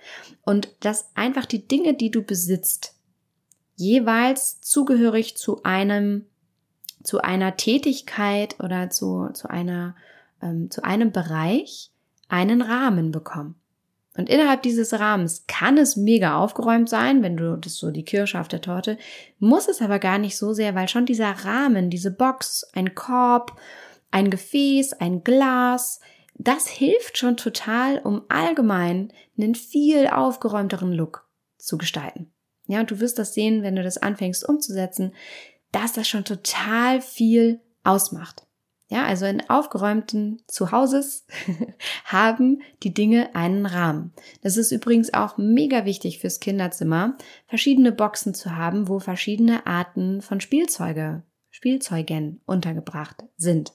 Und 0.42 0.68
dass 0.80 1.10
einfach 1.14 1.46
die 1.46 1.68
Dinge, 1.68 1.94
die 1.94 2.10
du 2.10 2.22
besitzt, 2.22 2.94
jeweils 3.76 4.60
zugehörig 4.60 5.36
zu 5.36 5.62
einem, 5.62 6.26
zu 7.04 7.20
einer 7.20 7.56
Tätigkeit 7.56 8.58
oder 8.58 8.90
zu, 8.90 9.28
zu 9.32 9.48
einer, 9.48 9.94
ähm, 10.42 10.68
zu 10.70 10.82
einem 10.82 11.12
Bereich 11.12 11.92
einen 12.28 12.60
Rahmen 12.60 13.12
bekommen. 13.12 13.54
Und 14.16 14.28
innerhalb 14.30 14.62
dieses 14.62 14.98
Rahmens 14.98 15.44
kann 15.46 15.76
es 15.76 15.96
mega 15.96 16.38
aufgeräumt 16.38 16.88
sein, 16.88 17.22
wenn 17.22 17.36
du 17.36 17.56
das 17.56 17.76
so 17.76 17.90
die 17.90 18.04
Kirsche 18.04 18.40
auf 18.40 18.48
der 18.48 18.60
Torte, 18.60 18.98
muss 19.38 19.68
es 19.68 19.82
aber 19.82 19.98
gar 19.98 20.18
nicht 20.18 20.36
so 20.36 20.52
sehr, 20.52 20.74
weil 20.74 20.88
schon 20.88 21.06
dieser 21.06 21.30
Rahmen, 21.30 21.90
diese 21.90 22.10
Box, 22.10 22.66
ein 22.72 22.94
Korb, 22.94 23.58
ein 24.10 24.30
Gefäß, 24.30 24.94
ein 24.94 25.22
Glas, 25.22 26.00
das 26.34 26.68
hilft 26.68 27.18
schon 27.18 27.36
total, 27.36 27.98
um 27.98 28.22
allgemein 28.28 29.12
einen 29.38 29.54
viel 29.54 30.06
aufgeräumteren 30.06 30.92
Look 30.92 31.28
zu 31.58 31.78
gestalten. 31.78 32.32
Ja, 32.66 32.80
und 32.80 32.90
du 32.90 33.00
wirst 33.00 33.18
das 33.18 33.34
sehen, 33.34 33.62
wenn 33.62 33.76
du 33.76 33.82
das 33.82 33.98
anfängst 33.98 34.48
umzusetzen, 34.48 35.14
dass 35.72 35.92
das 35.92 36.08
schon 36.08 36.24
total 36.24 37.00
viel 37.00 37.60
ausmacht. 37.84 38.45
Ja, 38.88 39.04
also 39.04 39.26
in 39.26 39.48
aufgeräumten 39.50 40.42
Zuhauses 40.46 41.26
haben 42.04 42.62
die 42.84 42.94
Dinge 42.94 43.34
einen 43.34 43.66
Rahmen. 43.66 44.12
Das 44.42 44.56
ist 44.56 44.70
übrigens 44.70 45.12
auch 45.12 45.38
mega 45.38 45.84
wichtig 45.84 46.20
fürs 46.20 46.38
Kinderzimmer, 46.38 47.16
verschiedene 47.48 47.90
Boxen 47.90 48.32
zu 48.32 48.54
haben, 48.54 48.86
wo 48.88 49.00
verschiedene 49.00 49.66
Arten 49.66 50.22
von 50.22 50.40
Spielzeuge 50.40 51.24
Spielzeugen 51.56 52.42
untergebracht 52.44 53.24
sind. 53.38 53.72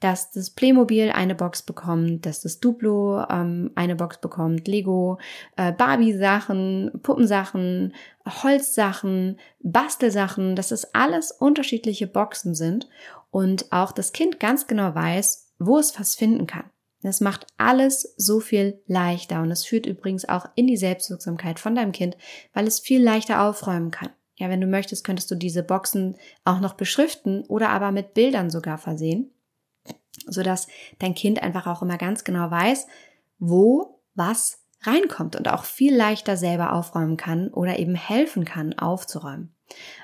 Dass 0.00 0.32
das 0.32 0.50
Playmobil 0.50 1.10
eine 1.10 1.36
Box 1.36 1.62
bekommt, 1.62 2.26
dass 2.26 2.40
das 2.40 2.58
Duplo 2.58 3.24
ähm, 3.30 3.70
eine 3.76 3.94
Box 3.94 4.20
bekommt, 4.20 4.66
Lego, 4.66 5.20
äh, 5.56 5.70
Barbie-Sachen, 5.70 6.90
Puppensachen, 7.04 7.94
Holzsachen, 8.26 9.38
Bastelsachen, 9.60 10.56
dass 10.56 10.72
es 10.72 10.92
alles 10.92 11.30
unterschiedliche 11.30 12.08
Boxen 12.08 12.56
sind 12.56 12.88
und 13.30 13.70
auch 13.72 13.92
das 13.92 14.12
Kind 14.12 14.40
ganz 14.40 14.66
genau 14.66 14.94
weiß, 14.94 15.52
wo 15.58 15.78
es 15.78 15.98
was 15.98 16.14
finden 16.14 16.46
kann. 16.46 16.64
Das 17.02 17.20
macht 17.20 17.46
alles 17.56 18.14
so 18.16 18.40
viel 18.40 18.82
leichter 18.86 19.40
und 19.40 19.50
es 19.50 19.64
führt 19.64 19.86
übrigens 19.86 20.28
auch 20.28 20.46
in 20.54 20.66
die 20.66 20.76
Selbstwirksamkeit 20.76 21.58
von 21.58 21.74
deinem 21.74 21.92
Kind, 21.92 22.16
weil 22.52 22.66
es 22.66 22.80
viel 22.80 23.02
leichter 23.02 23.42
aufräumen 23.42 23.90
kann. 23.90 24.10
Ja, 24.36 24.48
wenn 24.48 24.60
du 24.60 24.66
möchtest, 24.66 25.04
könntest 25.04 25.30
du 25.30 25.34
diese 25.34 25.62
Boxen 25.62 26.16
auch 26.44 26.60
noch 26.60 26.74
beschriften 26.74 27.44
oder 27.46 27.70
aber 27.70 27.92
mit 27.92 28.14
Bildern 28.14 28.50
sogar 28.50 28.78
versehen, 28.78 29.30
sodass 30.26 30.66
dein 30.98 31.14
Kind 31.14 31.42
einfach 31.42 31.66
auch 31.66 31.82
immer 31.82 31.98
ganz 31.98 32.24
genau 32.24 32.50
weiß, 32.50 32.86
wo 33.38 34.00
was 34.14 34.60
reinkommt 34.82 35.36
und 35.36 35.48
auch 35.48 35.64
viel 35.64 35.94
leichter 35.94 36.36
selber 36.36 36.72
aufräumen 36.72 37.16
kann 37.16 37.48
oder 37.48 37.78
eben 37.78 37.94
helfen 37.94 38.44
kann, 38.44 38.78
aufzuräumen. 38.78 39.54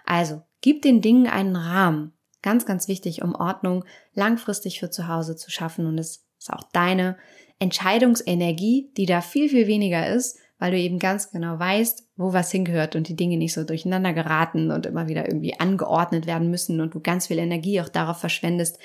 Also, 0.04 0.42
gib 0.61 0.83
den 0.83 1.00
Dingen 1.00 1.26
einen 1.26 1.56
Rahmen. 1.56 2.12
Ganz, 2.46 2.64
ganz 2.64 2.86
wichtig, 2.86 3.22
um 3.22 3.34
Ordnung 3.34 3.84
langfristig 4.14 4.78
für 4.78 4.88
zu 4.88 5.08
Hause 5.08 5.34
zu 5.34 5.50
schaffen. 5.50 5.84
Und 5.84 5.98
es 5.98 6.22
ist 6.38 6.52
auch 6.52 6.62
deine 6.72 7.16
Entscheidungsenergie, 7.58 8.92
die 8.96 9.04
da 9.04 9.20
viel, 9.20 9.48
viel 9.48 9.66
weniger 9.66 10.08
ist, 10.08 10.38
weil 10.60 10.70
du 10.70 10.78
eben 10.78 11.00
ganz 11.00 11.32
genau 11.32 11.58
weißt, 11.58 12.06
wo 12.14 12.32
was 12.32 12.52
hingehört 12.52 12.94
und 12.94 13.08
die 13.08 13.16
Dinge 13.16 13.36
nicht 13.36 13.52
so 13.52 13.64
durcheinander 13.64 14.12
geraten 14.12 14.70
und 14.70 14.86
immer 14.86 15.08
wieder 15.08 15.26
irgendwie 15.26 15.58
angeordnet 15.58 16.28
werden 16.28 16.48
müssen 16.48 16.80
und 16.80 16.94
du 16.94 17.00
ganz 17.00 17.26
viel 17.26 17.40
Energie 17.40 17.80
auch 17.80 17.88
darauf 17.88 18.18
verschwendest, 18.18 18.78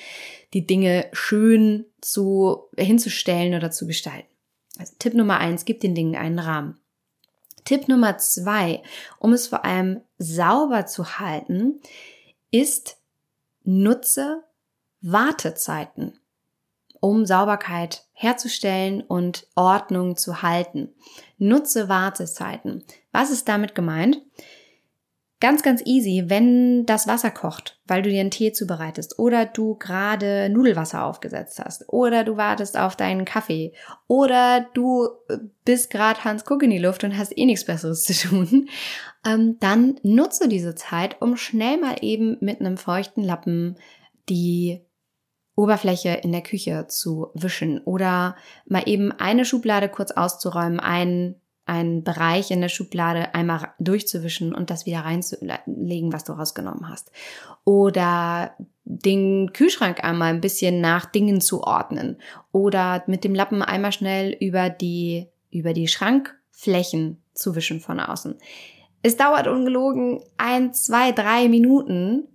die 0.55 0.65
Dinge 0.65 1.05
schön 1.11 1.85
zu, 2.01 2.63
hinzustellen 2.75 3.53
oder 3.53 3.69
zu 3.69 3.85
gestalten. 3.85 4.33
Also 4.79 4.95
Tipp 4.97 5.13
Nummer 5.13 5.37
eins, 5.37 5.65
gib 5.65 5.81
den 5.81 5.93
Dingen 5.93 6.15
einen 6.15 6.39
Rahmen. 6.39 6.79
Tipp 7.63 7.87
Nummer 7.87 8.17
zwei, 8.17 8.81
um 9.19 9.33
es 9.33 9.45
vor 9.45 9.65
allem 9.65 10.01
sauber 10.17 10.87
zu 10.87 11.19
halten, 11.19 11.79
ist 12.49 12.97
nutze 13.63 14.43
Wartezeiten, 15.01 16.19
um 16.99 17.25
Sauberkeit 17.25 18.05
herzustellen 18.13 19.01
und 19.01 19.47
Ordnung 19.55 20.17
zu 20.17 20.41
halten. 20.41 20.93
Nutze 21.37 21.89
Wartezeiten. 21.89 22.83
Was 23.11 23.31
ist 23.31 23.47
damit 23.47 23.73
gemeint? 23.75 24.21
Ganz, 25.41 25.63
ganz 25.63 25.81
easy, 25.85 26.25
wenn 26.27 26.85
das 26.85 27.07
Wasser 27.07 27.31
kocht, 27.31 27.79
weil 27.87 28.03
du 28.03 28.11
dir 28.11 28.21
einen 28.21 28.29
Tee 28.29 28.53
zubereitest 28.53 29.17
oder 29.17 29.47
du 29.47 29.73
gerade 29.73 30.49
Nudelwasser 30.49 31.03
aufgesetzt 31.03 31.59
hast 31.59 31.89
oder 31.89 32.23
du 32.23 32.37
wartest 32.37 32.77
auf 32.77 32.95
deinen 32.95 33.25
Kaffee 33.25 33.73
oder 34.07 34.67
du 34.75 35.07
äh, 35.29 35.39
bist 35.65 35.89
gerade 35.89 36.23
Hans 36.23 36.45
Guck 36.45 36.61
in 36.61 36.69
die 36.69 36.77
Luft 36.77 37.03
und 37.03 37.17
hast 37.17 37.35
eh 37.35 37.45
nichts 37.47 37.65
Besseres 37.65 38.03
zu 38.03 38.13
tun, 38.13 38.69
ähm, 39.25 39.57
dann 39.59 39.99
nutze 40.03 40.47
diese 40.47 40.75
Zeit, 40.75 41.19
um 41.23 41.35
schnell 41.37 41.79
mal 41.79 41.95
eben 42.01 42.37
mit 42.39 42.59
einem 42.59 42.77
feuchten 42.77 43.23
Lappen 43.23 43.77
die 44.29 44.81
Oberfläche 45.55 46.19
in 46.21 46.31
der 46.33 46.43
Küche 46.43 46.85
zu 46.87 47.31
wischen 47.33 47.79
oder 47.79 48.35
mal 48.67 48.83
eben 48.85 49.11
eine 49.11 49.43
Schublade 49.43 49.89
kurz 49.89 50.11
auszuräumen, 50.11 50.79
einen 50.79 51.40
einen 51.65 52.03
Bereich 52.03 52.51
in 52.51 52.61
der 52.61 52.69
Schublade 52.69 53.33
einmal 53.35 53.73
durchzuwischen 53.79 54.53
und 54.53 54.69
das 54.69 54.85
wieder 54.85 55.01
reinzulegen, 55.01 56.11
was 56.11 56.23
du 56.23 56.33
rausgenommen 56.33 56.89
hast. 56.89 57.11
Oder 57.63 58.55
den 58.83 59.53
Kühlschrank 59.53 60.03
einmal 60.03 60.29
ein 60.29 60.41
bisschen 60.41 60.81
nach 60.81 61.05
Dingen 61.05 61.39
zu 61.39 61.63
ordnen. 61.63 62.17
Oder 62.51 63.03
mit 63.07 63.23
dem 63.23 63.35
Lappen 63.35 63.61
einmal 63.61 63.91
schnell 63.91 64.35
über 64.39 64.69
die, 64.69 65.27
über 65.49 65.73
die 65.73 65.87
Schrankflächen 65.87 67.21
zu 67.33 67.55
wischen 67.55 67.79
von 67.79 67.99
außen. 67.99 68.35
Es 69.03 69.17
dauert 69.17 69.47
ungelogen 69.47 70.21
ein, 70.37 70.73
zwei, 70.73 71.11
drei 71.11 71.47
Minuten, 71.47 72.27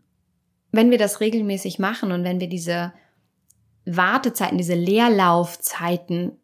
wenn 0.73 0.91
wir 0.91 0.99
das 0.99 1.21
regelmäßig 1.21 1.79
machen 1.79 2.13
und 2.13 2.25
wenn 2.25 2.41
wir 2.41 2.49
diese 2.49 2.93
Wartezeiten, 3.85 4.59
diese 4.59 4.75
Leerlaufzeiten 4.75 6.41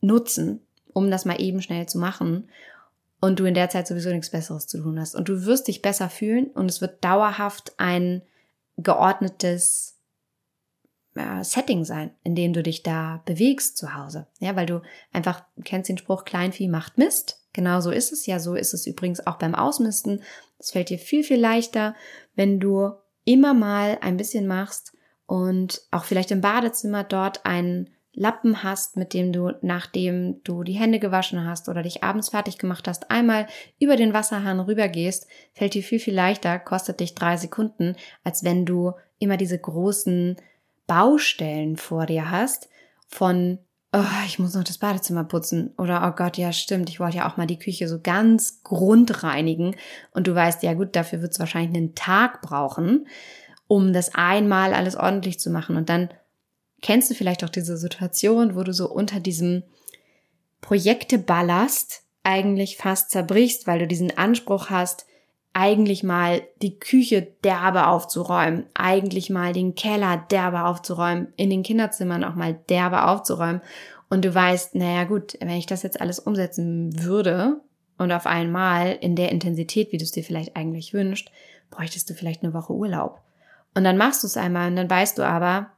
nutzen, 0.00 0.63
um 0.94 1.10
das 1.10 1.26
mal 1.26 1.40
eben 1.40 1.60
schnell 1.60 1.86
zu 1.86 1.98
machen 1.98 2.48
und 3.20 3.38
du 3.38 3.44
in 3.44 3.54
der 3.54 3.68
Zeit 3.68 3.86
sowieso 3.86 4.10
nichts 4.10 4.30
Besseres 4.30 4.66
zu 4.66 4.78
tun 4.82 4.98
hast. 4.98 5.14
Und 5.14 5.28
du 5.28 5.44
wirst 5.44 5.68
dich 5.68 5.82
besser 5.82 6.08
fühlen 6.08 6.46
und 6.46 6.70
es 6.70 6.80
wird 6.80 7.04
dauerhaft 7.04 7.74
ein 7.76 8.22
geordnetes 8.78 9.98
äh, 11.14 11.44
Setting 11.44 11.84
sein, 11.84 12.10
in 12.22 12.34
dem 12.34 12.52
du 12.52 12.62
dich 12.62 12.82
da 12.82 13.22
bewegst 13.24 13.76
zu 13.76 13.94
Hause. 13.94 14.26
Ja, 14.40 14.56
weil 14.56 14.66
du 14.66 14.82
einfach 15.12 15.44
kennst 15.64 15.88
den 15.88 15.98
Spruch, 15.98 16.24
Kleinvieh 16.24 16.68
macht 16.68 16.98
Mist. 16.98 17.40
Genau 17.52 17.80
so 17.80 17.90
ist 17.90 18.12
es 18.12 18.26
ja. 18.26 18.40
So 18.40 18.54
ist 18.54 18.74
es 18.74 18.86
übrigens 18.86 19.26
auch 19.26 19.36
beim 19.36 19.54
Ausmisten. 19.54 20.22
Es 20.58 20.72
fällt 20.72 20.90
dir 20.90 20.98
viel, 20.98 21.24
viel 21.24 21.40
leichter, 21.40 21.94
wenn 22.34 22.60
du 22.60 22.92
immer 23.24 23.54
mal 23.54 23.98
ein 24.00 24.16
bisschen 24.16 24.46
machst 24.46 24.92
und 25.26 25.82
auch 25.90 26.04
vielleicht 26.04 26.30
im 26.30 26.40
Badezimmer 26.40 27.04
dort 27.04 27.46
einen 27.46 27.93
Lappen 28.14 28.62
hast, 28.62 28.96
mit 28.96 29.12
dem 29.12 29.32
du, 29.32 29.52
nachdem 29.62 30.42
du 30.44 30.62
die 30.62 30.72
Hände 30.72 30.98
gewaschen 30.98 31.44
hast 31.44 31.68
oder 31.68 31.82
dich 31.82 32.02
abends 32.02 32.30
fertig 32.30 32.58
gemacht 32.58 32.86
hast, 32.86 33.10
einmal 33.10 33.46
über 33.78 33.96
den 33.96 34.14
Wasserhahn 34.14 34.60
rübergehst, 34.60 35.26
fällt 35.52 35.74
dir 35.74 35.82
viel, 35.82 35.98
viel 35.98 36.14
leichter, 36.14 36.58
kostet 36.58 37.00
dich 37.00 37.14
drei 37.14 37.36
Sekunden, 37.36 37.96
als 38.22 38.44
wenn 38.44 38.64
du 38.64 38.92
immer 39.18 39.36
diese 39.36 39.58
großen 39.58 40.36
Baustellen 40.86 41.76
vor 41.76 42.06
dir 42.06 42.30
hast 42.30 42.68
von, 43.08 43.58
oh, 43.92 44.24
ich 44.26 44.38
muss 44.38 44.54
noch 44.54 44.64
das 44.64 44.78
Badezimmer 44.78 45.24
putzen 45.24 45.72
oder, 45.78 46.06
oh 46.06 46.16
Gott, 46.16 46.36
ja 46.36 46.52
stimmt, 46.52 46.88
ich 46.90 47.00
wollte 47.00 47.18
ja 47.18 47.28
auch 47.30 47.36
mal 47.36 47.46
die 47.46 47.58
Küche 47.58 47.88
so 47.88 48.00
ganz 48.00 48.62
grundreinigen. 48.62 49.76
Und 50.12 50.26
du 50.26 50.34
weißt, 50.34 50.62
ja 50.62 50.74
gut, 50.74 50.94
dafür 50.96 51.22
wird 51.22 51.32
es 51.32 51.38
wahrscheinlich 51.38 51.76
einen 51.76 51.94
Tag 51.94 52.42
brauchen, 52.42 53.06
um 53.66 53.92
das 53.92 54.14
einmal 54.14 54.74
alles 54.74 54.96
ordentlich 54.96 55.40
zu 55.40 55.50
machen. 55.50 55.76
Und 55.76 55.88
dann 55.88 56.10
Kennst 56.84 57.08
du 57.08 57.14
vielleicht 57.14 57.42
auch 57.42 57.48
diese 57.48 57.78
Situation, 57.78 58.56
wo 58.56 58.62
du 58.62 58.74
so 58.74 58.90
unter 58.90 59.18
diesem 59.18 59.62
Projekteballast 60.60 62.02
eigentlich 62.24 62.76
fast 62.76 63.10
zerbrichst, 63.10 63.66
weil 63.66 63.78
du 63.78 63.86
diesen 63.86 64.18
Anspruch 64.18 64.68
hast, 64.68 65.06
eigentlich 65.54 66.02
mal 66.02 66.42
die 66.60 66.78
Küche 66.78 67.26
derbe 67.42 67.86
aufzuräumen, 67.86 68.66
eigentlich 68.74 69.30
mal 69.30 69.54
den 69.54 69.74
Keller 69.74 70.26
derbe 70.30 70.66
aufzuräumen, 70.66 71.32
in 71.36 71.48
den 71.48 71.62
Kinderzimmern 71.62 72.22
auch 72.22 72.34
mal 72.34 72.52
derbe 72.68 73.06
aufzuräumen. 73.06 73.62
Und 74.10 74.26
du 74.26 74.34
weißt, 74.34 74.74
naja 74.74 75.04
gut, 75.04 75.38
wenn 75.40 75.48
ich 75.56 75.64
das 75.64 75.84
jetzt 75.84 76.02
alles 76.02 76.18
umsetzen 76.18 77.02
würde 77.02 77.62
und 77.96 78.12
auf 78.12 78.26
einmal 78.26 78.98
in 79.00 79.16
der 79.16 79.32
Intensität, 79.32 79.90
wie 79.90 79.96
du 79.96 80.04
es 80.04 80.12
dir 80.12 80.22
vielleicht 80.22 80.54
eigentlich 80.54 80.92
wünschst, 80.92 81.30
bräuchtest 81.70 82.10
du 82.10 82.14
vielleicht 82.14 82.42
eine 82.42 82.52
Woche 82.52 82.74
Urlaub. 82.74 83.22
Und 83.74 83.84
dann 83.84 83.96
machst 83.96 84.22
du 84.22 84.26
es 84.26 84.36
einmal 84.36 84.68
und 84.68 84.76
dann 84.76 84.90
weißt 84.90 85.16
du 85.16 85.22
aber, 85.22 85.70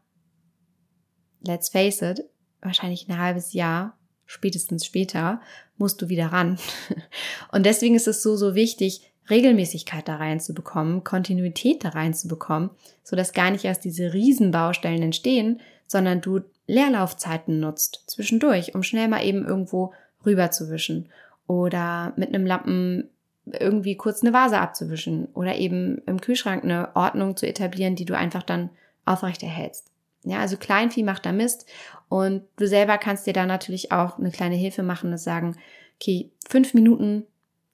let's 1.46 1.68
face 1.68 2.02
it, 2.02 2.24
wahrscheinlich 2.62 3.08
ein 3.08 3.18
halbes 3.18 3.52
Jahr, 3.52 3.96
spätestens 4.26 4.84
später, 4.84 5.40
musst 5.78 6.00
du 6.02 6.08
wieder 6.08 6.26
ran. 6.26 6.58
Und 7.52 7.66
deswegen 7.66 7.94
ist 7.94 8.08
es 8.08 8.22
so, 8.22 8.36
so 8.36 8.54
wichtig, 8.54 9.12
Regelmäßigkeit 9.28 10.06
da 10.06 10.16
reinzubekommen, 10.16 11.04
Kontinuität 11.04 11.84
da 11.84 11.90
reinzubekommen, 11.90 12.70
so 13.02 13.16
dass 13.16 13.32
gar 13.32 13.50
nicht 13.50 13.64
erst 13.64 13.84
diese 13.84 14.12
Riesenbaustellen 14.12 15.02
entstehen, 15.02 15.60
sondern 15.86 16.20
du 16.20 16.40
Leerlaufzeiten 16.66 17.60
nutzt 17.60 18.04
zwischendurch, 18.06 18.74
um 18.74 18.82
schnell 18.82 19.08
mal 19.08 19.24
eben 19.24 19.44
irgendwo 19.44 19.92
rüberzuwischen 20.24 21.08
oder 21.46 22.12
mit 22.16 22.28
einem 22.28 22.46
Lappen 22.46 23.10
irgendwie 23.46 23.96
kurz 23.96 24.22
eine 24.22 24.32
Vase 24.32 24.58
abzuwischen 24.58 25.26
oder 25.34 25.56
eben 25.56 25.98
im 26.06 26.20
Kühlschrank 26.20 26.64
eine 26.64 26.94
Ordnung 26.96 27.36
zu 27.36 27.46
etablieren, 27.46 27.94
die 27.94 28.04
du 28.04 28.16
einfach 28.16 28.42
dann 28.42 28.70
aufrechterhältst. 29.04 29.90
Ja, 30.26 30.40
also 30.40 30.56
Kleinvieh 30.56 31.04
macht 31.04 31.24
da 31.24 31.30
Mist 31.30 31.66
und 32.08 32.42
du 32.56 32.66
selber 32.66 32.98
kannst 32.98 33.28
dir 33.28 33.32
da 33.32 33.46
natürlich 33.46 33.92
auch 33.92 34.18
eine 34.18 34.32
kleine 34.32 34.56
Hilfe 34.56 34.82
machen 34.82 35.12
und 35.12 35.18
sagen, 35.18 35.56
okay, 36.00 36.32
fünf 36.48 36.74
Minuten, 36.74 37.24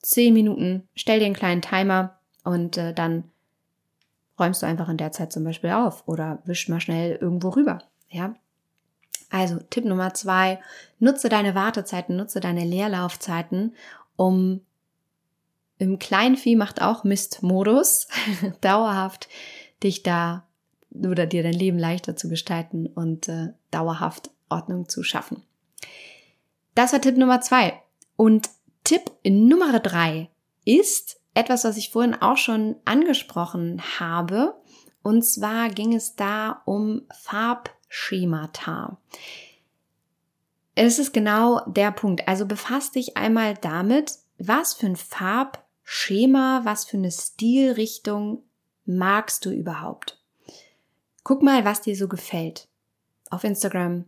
zehn 0.02 0.34
Minuten, 0.34 0.86
stell 0.94 1.18
dir 1.18 1.26
einen 1.26 1.34
kleinen 1.34 1.62
Timer 1.62 2.18
und 2.44 2.76
äh, 2.76 2.92
dann 2.92 3.24
räumst 4.38 4.60
du 4.62 4.66
einfach 4.66 4.90
in 4.90 4.98
der 4.98 5.12
Zeit 5.12 5.32
zum 5.32 5.44
Beispiel 5.44 5.70
auf 5.70 6.06
oder 6.06 6.42
wisch 6.44 6.68
mal 6.68 6.80
schnell 6.80 7.16
irgendwo 7.18 7.48
rüber. 7.48 7.78
Ja, 8.10 8.34
also 9.30 9.58
Tipp 9.70 9.86
Nummer 9.86 10.12
zwei, 10.12 10.60
nutze 10.98 11.30
deine 11.30 11.54
Wartezeiten, 11.54 12.16
nutze 12.16 12.40
deine 12.40 12.66
Leerlaufzeiten, 12.66 13.74
um 14.16 14.60
im 15.78 15.98
Kleinvieh 15.98 16.54
macht 16.54 16.82
auch 16.82 17.02
Mist-Modus 17.02 18.08
dauerhaft 18.60 19.30
dich 19.82 20.02
da 20.02 20.46
oder 20.94 21.26
dir 21.26 21.42
dein 21.42 21.52
Leben 21.52 21.78
leichter 21.78 22.16
zu 22.16 22.28
gestalten 22.28 22.86
und 22.86 23.28
äh, 23.28 23.48
dauerhaft 23.70 24.30
Ordnung 24.48 24.88
zu 24.88 25.02
schaffen. 25.02 25.42
Das 26.74 26.92
war 26.92 27.00
Tipp 27.00 27.16
Nummer 27.16 27.40
zwei. 27.40 27.80
Und 28.16 28.50
Tipp 28.84 29.10
Nummer 29.24 29.78
drei 29.80 30.30
ist 30.64 31.20
etwas, 31.34 31.64
was 31.64 31.76
ich 31.76 31.90
vorhin 31.90 32.14
auch 32.14 32.36
schon 32.36 32.76
angesprochen 32.84 33.82
habe. 33.98 34.54
Und 35.02 35.22
zwar 35.22 35.68
ging 35.70 35.94
es 35.94 36.14
da 36.14 36.62
um 36.64 37.02
Farbschemata. 37.12 38.98
Es 40.74 40.98
ist 40.98 41.12
genau 41.12 41.60
der 41.66 41.90
Punkt. 41.90 42.28
Also 42.28 42.46
befasst 42.46 42.94
dich 42.94 43.16
einmal 43.16 43.54
damit, 43.54 44.18
was 44.38 44.74
für 44.74 44.86
ein 44.86 44.96
Farbschema, 44.96 46.62
was 46.64 46.84
für 46.84 46.96
eine 46.96 47.10
Stilrichtung 47.10 48.42
magst 48.84 49.44
du 49.44 49.50
überhaupt? 49.50 50.21
Guck 51.24 51.42
mal, 51.42 51.64
was 51.64 51.80
dir 51.82 51.96
so 51.96 52.08
gefällt. 52.08 52.68
Auf 53.30 53.44
Instagram, 53.44 54.04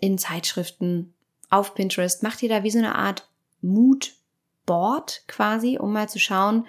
in 0.00 0.18
Zeitschriften, 0.18 1.14
auf 1.50 1.74
Pinterest. 1.74 2.22
Mach 2.22 2.36
dir 2.36 2.48
da 2.48 2.62
wie 2.62 2.70
so 2.70 2.78
eine 2.78 2.94
Art 2.94 3.28
Moodboard 3.62 5.24
quasi, 5.26 5.78
um 5.78 5.92
mal 5.92 6.08
zu 6.08 6.18
schauen, 6.18 6.66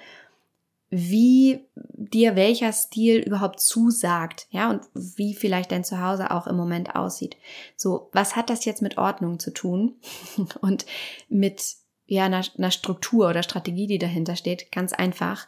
wie 0.89 1.65
dir 1.75 2.35
welcher 2.35 2.71
Stil 2.71 3.19
überhaupt 3.19 3.59
zusagt, 3.59 4.47
ja, 4.51 4.69
und 4.69 4.81
wie 4.93 5.33
vielleicht 5.33 5.71
dein 5.71 5.83
Zuhause 5.83 6.31
auch 6.31 6.47
im 6.47 6.55
Moment 6.55 6.95
aussieht. 6.95 7.35
So, 7.75 8.09
was 8.13 8.35
hat 8.35 8.49
das 8.49 8.63
jetzt 8.63 8.81
mit 8.81 8.97
Ordnung 8.97 9.39
zu 9.39 9.51
tun 9.51 9.95
und 10.61 10.85
mit 11.27 11.75
ja 12.05 12.25
einer, 12.25 12.43
einer 12.57 12.71
Struktur 12.71 13.29
oder 13.29 13.43
Strategie, 13.43 13.87
die 13.87 13.99
dahinter 13.99 14.37
steht? 14.37 14.71
Ganz 14.71 14.93
einfach. 14.93 15.47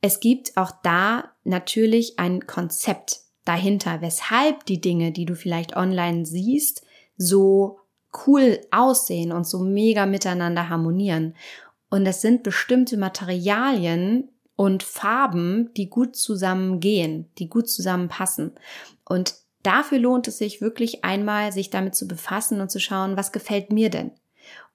Es 0.00 0.18
gibt 0.18 0.56
auch 0.56 0.72
da 0.82 1.30
natürlich 1.44 2.18
ein 2.18 2.46
Konzept, 2.46 3.20
dahinter, 3.44 4.00
weshalb 4.00 4.66
die 4.66 4.80
Dinge, 4.80 5.12
die 5.12 5.26
du 5.26 5.34
vielleicht 5.34 5.76
online 5.76 6.26
siehst, 6.26 6.82
so 7.16 7.78
cool 8.26 8.60
aussehen 8.70 9.32
und 9.32 9.46
so 9.46 9.58
mega 9.58 10.06
miteinander 10.06 10.68
harmonieren. 10.68 11.34
Und 11.90 12.06
es 12.06 12.20
sind 12.20 12.42
bestimmte 12.42 12.96
Materialien 12.96 14.28
und 14.56 14.82
Farben, 14.82 15.70
die 15.76 15.90
gut 15.90 16.16
zusammengehen, 16.16 17.28
die 17.38 17.48
gut 17.48 17.68
zusammenpassen. 17.68 18.52
Und 19.04 19.34
dafür 19.62 19.98
lohnt 19.98 20.28
es 20.28 20.38
sich 20.38 20.60
wirklich 20.60 21.04
einmal, 21.04 21.52
sich 21.52 21.70
damit 21.70 21.94
zu 21.94 22.06
befassen 22.06 22.60
und 22.60 22.70
zu 22.70 22.80
schauen, 22.80 23.16
was 23.16 23.32
gefällt 23.32 23.72
mir 23.72 23.90
denn? 23.90 24.12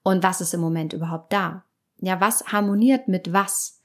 Und 0.02 0.22
was 0.22 0.40
ist 0.40 0.54
im 0.54 0.60
Moment 0.60 0.92
überhaupt 0.92 1.32
da? 1.32 1.64
Ja, 1.98 2.20
was 2.20 2.46
harmoniert 2.46 3.08
mit 3.08 3.32
was? 3.32 3.79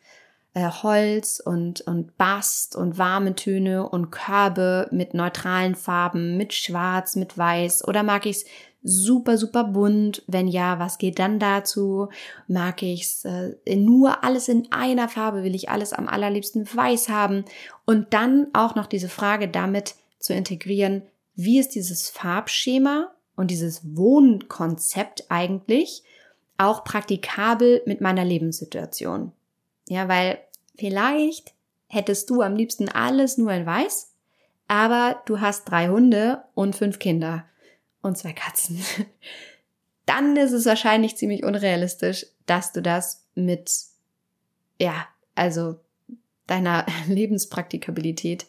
Äh, 0.56 0.70
Holz 0.70 1.40
und, 1.40 1.82
und 1.82 2.18
Bast 2.18 2.76
und 2.76 2.98
warme 2.98 3.36
Töne 3.36 3.88
und 3.88 4.10
Körbe 4.10 4.88
mit 4.90 5.14
neutralen 5.14 5.76
Farben, 5.76 6.38
mit 6.38 6.54
Schwarz, 6.54 7.16
mit 7.16 7.38
Weiß 7.38 7.88
oder 7.88 8.02
mag 8.02 8.26
ich's 8.26 8.46
super, 8.82 9.38
super 9.38 9.66
bunt? 9.66 10.24
Wenn 10.28 10.48
ja, 10.48 10.80
was 10.80 10.98
geht 10.98 11.20
dann 11.20 11.40
dazu? 11.40 12.08
Mag 12.48 12.82
ich's 12.84 13.26
äh, 13.26 13.56
nur 13.76 14.24
alles 14.24 14.48
in 14.48 14.72
einer 14.72 15.10
Farbe? 15.10 15.44
Will 15.44 15.56
ich 15.56 15.70
alles 15.70 15.92
am 15.92 16.08
allerliebsten 16.08 16.66
weiß 16.74 17.10
haben? 17.10 17.44
Und 17.86 18.14
dann 18.14 18.48
auch 18.54 18.76
noch 18.76 18.88
diese 18.88 19.10
Frage 19.10 19.50
damit 19.50 19.96
zu 20.20 20.34
integrieren, 20.34 21.02
wie 21.36 21.60
ist 21.60 21.76
dieses 21.76 22.10
Farbschema 22.10 23.12
und 23.36 23.52
dieses 23.52 23.82
Wohnkonzept 23.98 25.26
eigentlich 25.28 26.04
auch 26.58 26.86
praktikabel 26.86 27.82
mit 27.86 28.00
meiner 28.00 28.24
Lebenssituation? 28.24 29.34
Ja, 29.88 30.08
weil 30.08 30.40
vielleicht 30.76 31.54
hättest 31.88 32.30
du 32.30 32.42
am 32.42 32.56
liebsten 32.56 32.90
alles 32.90 33.38
nur 33.38 33.52
in 33.52 33.66
weiß, 33.66 34.12
aber 34.68 35.22
du 35.26 35.42
hast 35.42 35.66
drei 35.66 35.90
Hunde 35.90 36.44
und 36.54 36.76
fünf 36.76 37.00
Kinder 37.00 37.46
und 38.02 38.18
zwei 38.18 38.34
Katzen. 38.34 38.80
Dann 40.06 40.36
ist 40.36 40.52
es 40.52 40.66
wahrscheinlich 40.66 41.18
ziemlich 41.18 41.44
unrealistisch, 41.44 42.28
dass 42.46 42.72
du 42.72 42.82
das 42.82 43.26
mit, 43.34 43.72
ja, 44.80 45.08
also 45.34 45.80
deiner 46.48 46.86
Lebenspraktikabilität 47.08 48.46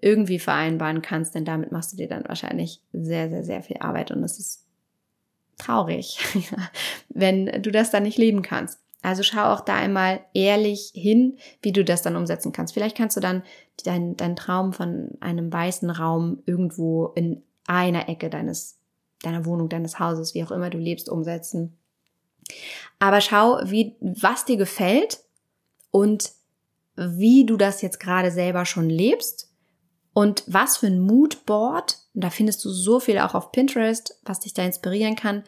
irgendwie 0.00 0.38
vereinbaren 0.38 1.02
kannst, 1.02 1.34
denn 1.34 1.44
damit 1.44 1.72
machst 1.72 1.92
du 1.92 1.96
dir 1.96 2.08
dann 2.08 2.28
wahrscheinlich 2.28 2.80
sehr, 2.92 3.28
sehr, 3.30 3.42
sehr 3.42 3.62
viel 3.62 3.78
Arbeit 3.78 4.10
und 4.12 4.22
es 4.22 4.38
ist 4.38 4.64
traurig, 5.56 6.18
wenn 7.08 7.62
du 7.62 7.72
das 7.72 7.90
dann 7.90 8.04
nicht 8.04 8.18
leben 8.18 8.42
kannst. 8.42 8.78
Also 9.02 9.22
schau 9.22 9.52
auch 9.52 9.60
da 9.60 9.76
einmal 9.76 10.20
ehrlich 10.34 10.90
hin, 10.94 11.38
wie 11.62 11.72
du 11.72 11.84
das 11.84 12.02
dann 12.02 12.16
umsetzen 12.16 12.52
kannst. 12.52 12.74
Vielleicht 12.74 12.96
kannst 12.96 13.16
du 13.16 13.20
dann 13.20 13.42
deinen 13.84 14.16
dein 14.16 14.34
Traum 14.34 14.72
von 14.72 15.10
einem 15.20 15.52
weißen 15.52 15.88
Raum 15.90 16.42
irgendwo 16.46 17.06
in 17.14 17.42
einer 17.66 18.08
Ecke 18.08 18.28
deines, 18.28 18.78
deiner 19.22 19.44
Wohnung, 19.44 19.68
deines 19.68 19.98
Hauses, 19.98 20.34
wie 20.34 20.42
auch 20.42 20.50
immer 20.50 20.70
du 20.70 20.78
lebst, 20.78 21.08
umsetzen. 21.08 21.76
Aber 22.98 23.20
schau, 23.20 23.60
wie, 23.64 23.96
was 24.00 24.44
dir 24.44 24.56
gefällt 24.56 25.20
und 25.90 26.32
wie 26.96 27.46
du 27.46 27.56
das 27.56 27.82
jetzt 27.82 28.00
gerade 28.00 28.32
selber 28.32 28.64
schon 28.64 28.90
lebst 28.90 29.48
Und 30.18 30.42
was 30.48 30.78
für 30.78 30.88
ein 30.88 30.98
Moodboard, 30.98 31.96
und 32.12 32.24
da 32.24 32.30
findest 32.30 32.64
du 32.64 32.70
so 32.70 32.98
viel 32.98 33.20
auch 33.20 33.36
auf 33.36 33.52
Pinterest, 33.52 34.18
was 34.24 34.40
dich 34.40 34.52
da 34.52 34.64
inspirieren 34.64 35.14
kann, 35.14 35.44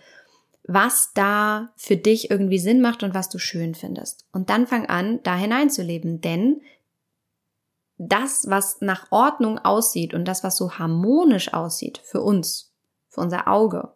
was 0.73 1.13
da 1.15 1.73
für 1.75 1.97
dich 1.97 2.31
irgendwie 2.31 2.61
Sinn 2.61 2.81
macht 2.81 3.03
und 3.03 3.13
was 3.13 3.29
du 3.29 3.39
schön 3.39 3.75
findest. 3.75 4.25
Und 4.33 4.51
dann 4.51 4.69
fang 4.69 4.87
an, 4.87 5.19
da 5.25 5.35
hineinzuleben, 5.35 6.21
denn 6.21 6.61
das, 7.99 8.49
was 8.49 8.81
nach 8.81 9.11
Ordnung 9.11 9.59
aussieht 9.59 10.15
und 10.15 10.27
das, 10.27 10.45
was 10.45 10.57
so 10.57 10.79
harmonisch 10.79 11.53
aussieht 11.53 12.01
für 12.05 12.21
uns, 12.23 12.73
für 13.09 13.21
unser 13.21 13.49
Auge, 13.49 13.89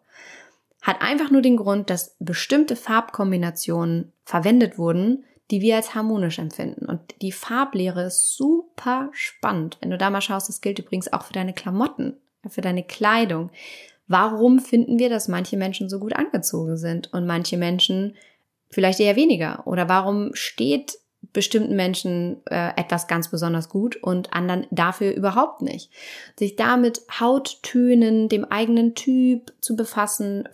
hat 0.81 1.01
einfach 1.01 1.31
nur 1.31 1.41
den 1.41 1.55
Grund, 1.55 1.89
dass 1.89 2.17
bestimmte 2.19 2.75
Farbkombinationen 2.75 4.11
verwendet 4.25 4.77
wurden, 4.77 5.23
die 5.51 5.61
wir 5.61 5.77
als 5.77 5.95
harmonisch 5.95 6.39
empfinden. 6.39 6.87
Und 6.87 6.99
die 7.21 7.31
Farblehre 7.31 8.03
ist 8.03 8.35
super 8.35 9.09
spannend. 9.13 9.77
Wenn 9.79 9.91
du 9.91 9.97
da 9.97 10.09
mal 10.09 10.19
schaust, 10.19 10.49
das 10.49 10.59
gilt 10.59 10.79
übrigens 10.79 11.13
auch 11.13 11.23
für 11.23 11.33
deine 11.33 11.53
Klamotten, 11.53 12.17
für 12.49 12.61
deine 12.61 12.83
Kleidung. 12.83 13.49
Warum 14.07 14.59
finden 14.59 14.99
wir, 14.99 15.09
dass 15.09 15.27
manche 15.27 15.57
Menschen 15.57 15.89
so 15.89 15.99
gut 15.99 16.15
angezogen 16.15 16.77
sind 16.77 17.11
und 17.13 17.25
manche 17.25 17.57
Menschen 17.57 18.15
vielleicht 18.69 18.99
eher 18.99 19.15
weniger? 19.15 19.65
Oder 19.65 19.89
warum 19.89 20.33
steht 20.33 20.97
bestimmten 21.33 21.75
Menschen 21.75 22.41
äh, 22.45 22.71
etwas 22.77 23.07
ganz 23.07 23.29
besonders 23.29 23.69
gut 23.69 23.97
und 23.97 24.33
anderen 24.33 24.67
dafür 24.71 25.13
überhaupt 25.13 25.61
nicht. 25.61 25.91
Sich 26.37 26.55
damit 26.55 27.01
Hauttönen, 27.19 28.29
dem 28.29 28.45
eigenen 28.45 28.95
Typ 28.95 29.53
zu 29.59 29.75
befassen, 29.75 30.47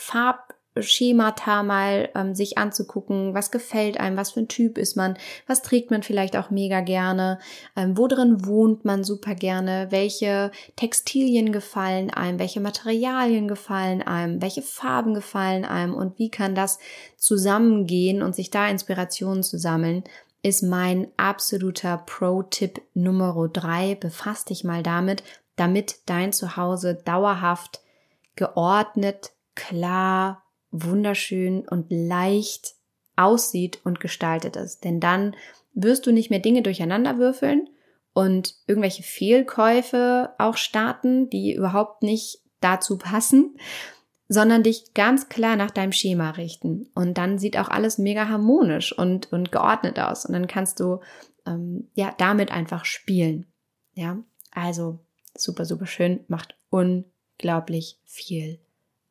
Farbschemata 0.74 1.64
mal 1.64 2.10
ähm, 2.16 2.34
sich 2.34 2.58
anzugucken, 2.58 3.34
was 3.34 3.52
gefällt 3.52 4.00
einem, 4.00 4.18
was 4.18 4.32
für 4.32 4.42
ein 4.42 4.48
Typ 4.48 4.78
ist 4.78 4.96
man, 4.96 5.18
was 5.48 5.62
trägt 5.62 5.92
man 5.92 6.02
vielleicht 6.02 6.38
auch 6.38 6.50
mega 6.50 6.82
gerne, 6.82 7.40
ähm, 7.76 7.98
wo 7.98 8.08
drin 8.08 8.46
wohnt 8.46 8.86
man 8.86 9.04
super 9.04 9.36
gerne, 9.36 9.88
welche 9.90 10.52
Textilien 10.76 11.52
gefallen 11.52 12.10
einem, 12.10 12.40
welche 12.40 12.62
Materialien 12.62 13.48
gefallen 13.48 14.02
einem, 14.02 14.42
welche 14.42 14.62
Farben 14.62 15.14
gefallen 15.14 15.66
einem 15.66 15.94
und 15.94 16.18
wie 16.20 16.30
kann 16.30 16.56
das 16.56 16.80
zusammengehen 17.18 18.22
und 18.22 18.36
sich 18.36 18.50
da 18.50 18.68
Inspirationen 18.68 19.44
zu 19.44 19.58
sammeln, 19.58 20.04
ist 20.44 20.64
mein 20.64 21.08
absoluter 21.18 21.98
Pro-Tipp 21.98 22.82
Nummer 22.94 23.48
drei. 23.52 23.96
Befass 23.96 24.46
dich 24.46 24.64
mal 24.64 24.82
damit, 24.82 25.24
damit 25.56 26.00
dein 26.08 26.34
Zuhause 26.34 26.96
dauerhaft 26.96 27.82
geordnet, 28.36 29.34
klar, 29.54 30.42
wunderschön 30.72 31.68
und 31.68 31.88
leicht 31.90 32.76
aussieht 33.16 33.80
und 33.84 34.00
gestaltet 34.00 34.56
ist. 34.56 34.84
Denn 34.84 35.00
dann 35.00 35.36
wirst 35.74 36.06
du 36.06 36.12
nicht 36.12 36.30
mehr 36.30 36.40
Dinge 36.40 36.62
durcheinander 36.62 37.18
würfeln 37.18 37.70
und 38.14 38.56
irgendwelche 38.68 39.04
Fehlkäufe 39.04 40.34
auch 40.38 40.58
starten, 40.58 41.30
die 41.30 41.54
überhaupt 41.54 42.04
nicht 42.04 42.40
dazu 42.60 42.98
passen, 42.98 43.58
sondern 44.28 44.64
dich 44.64 44.94
ganz 44.94 45.30
klar 45.30 45.56
nach 45.56 45.72
deinem 45.72 45.92
Schema 45.92 46.32
richten. 46.32 46.90
Und 46.96 47.18
dann 47.18 47.38
sieht 47.38 47.58
auch 47.58 47.68
alles 47.70 47.98
mega 47.98 48.30
harmonisch 48.30 48.98
und, 48.98 49.32
und 49.34 49.52
geordnet 49.52 50.00
aus. 50.00 50.26
Und 50.26 50.34
dann 50.34 50.48
kannst 50.48 50.80
du 50.80 51.00
ähm, 51.46 51.90
ja 51.96 52.14
damit 52.18 52.52
einfach 52.52 52.86
spielen. 52.86 53.46
Ja, 53.94 54.18
also 54.52 55.00
super, 55.36 55.66
super 55.66 55.86
schön, 55.86 56.22
macht 56.28 56.56
unglaublich 56.70 58.00
viel 58.06 58.60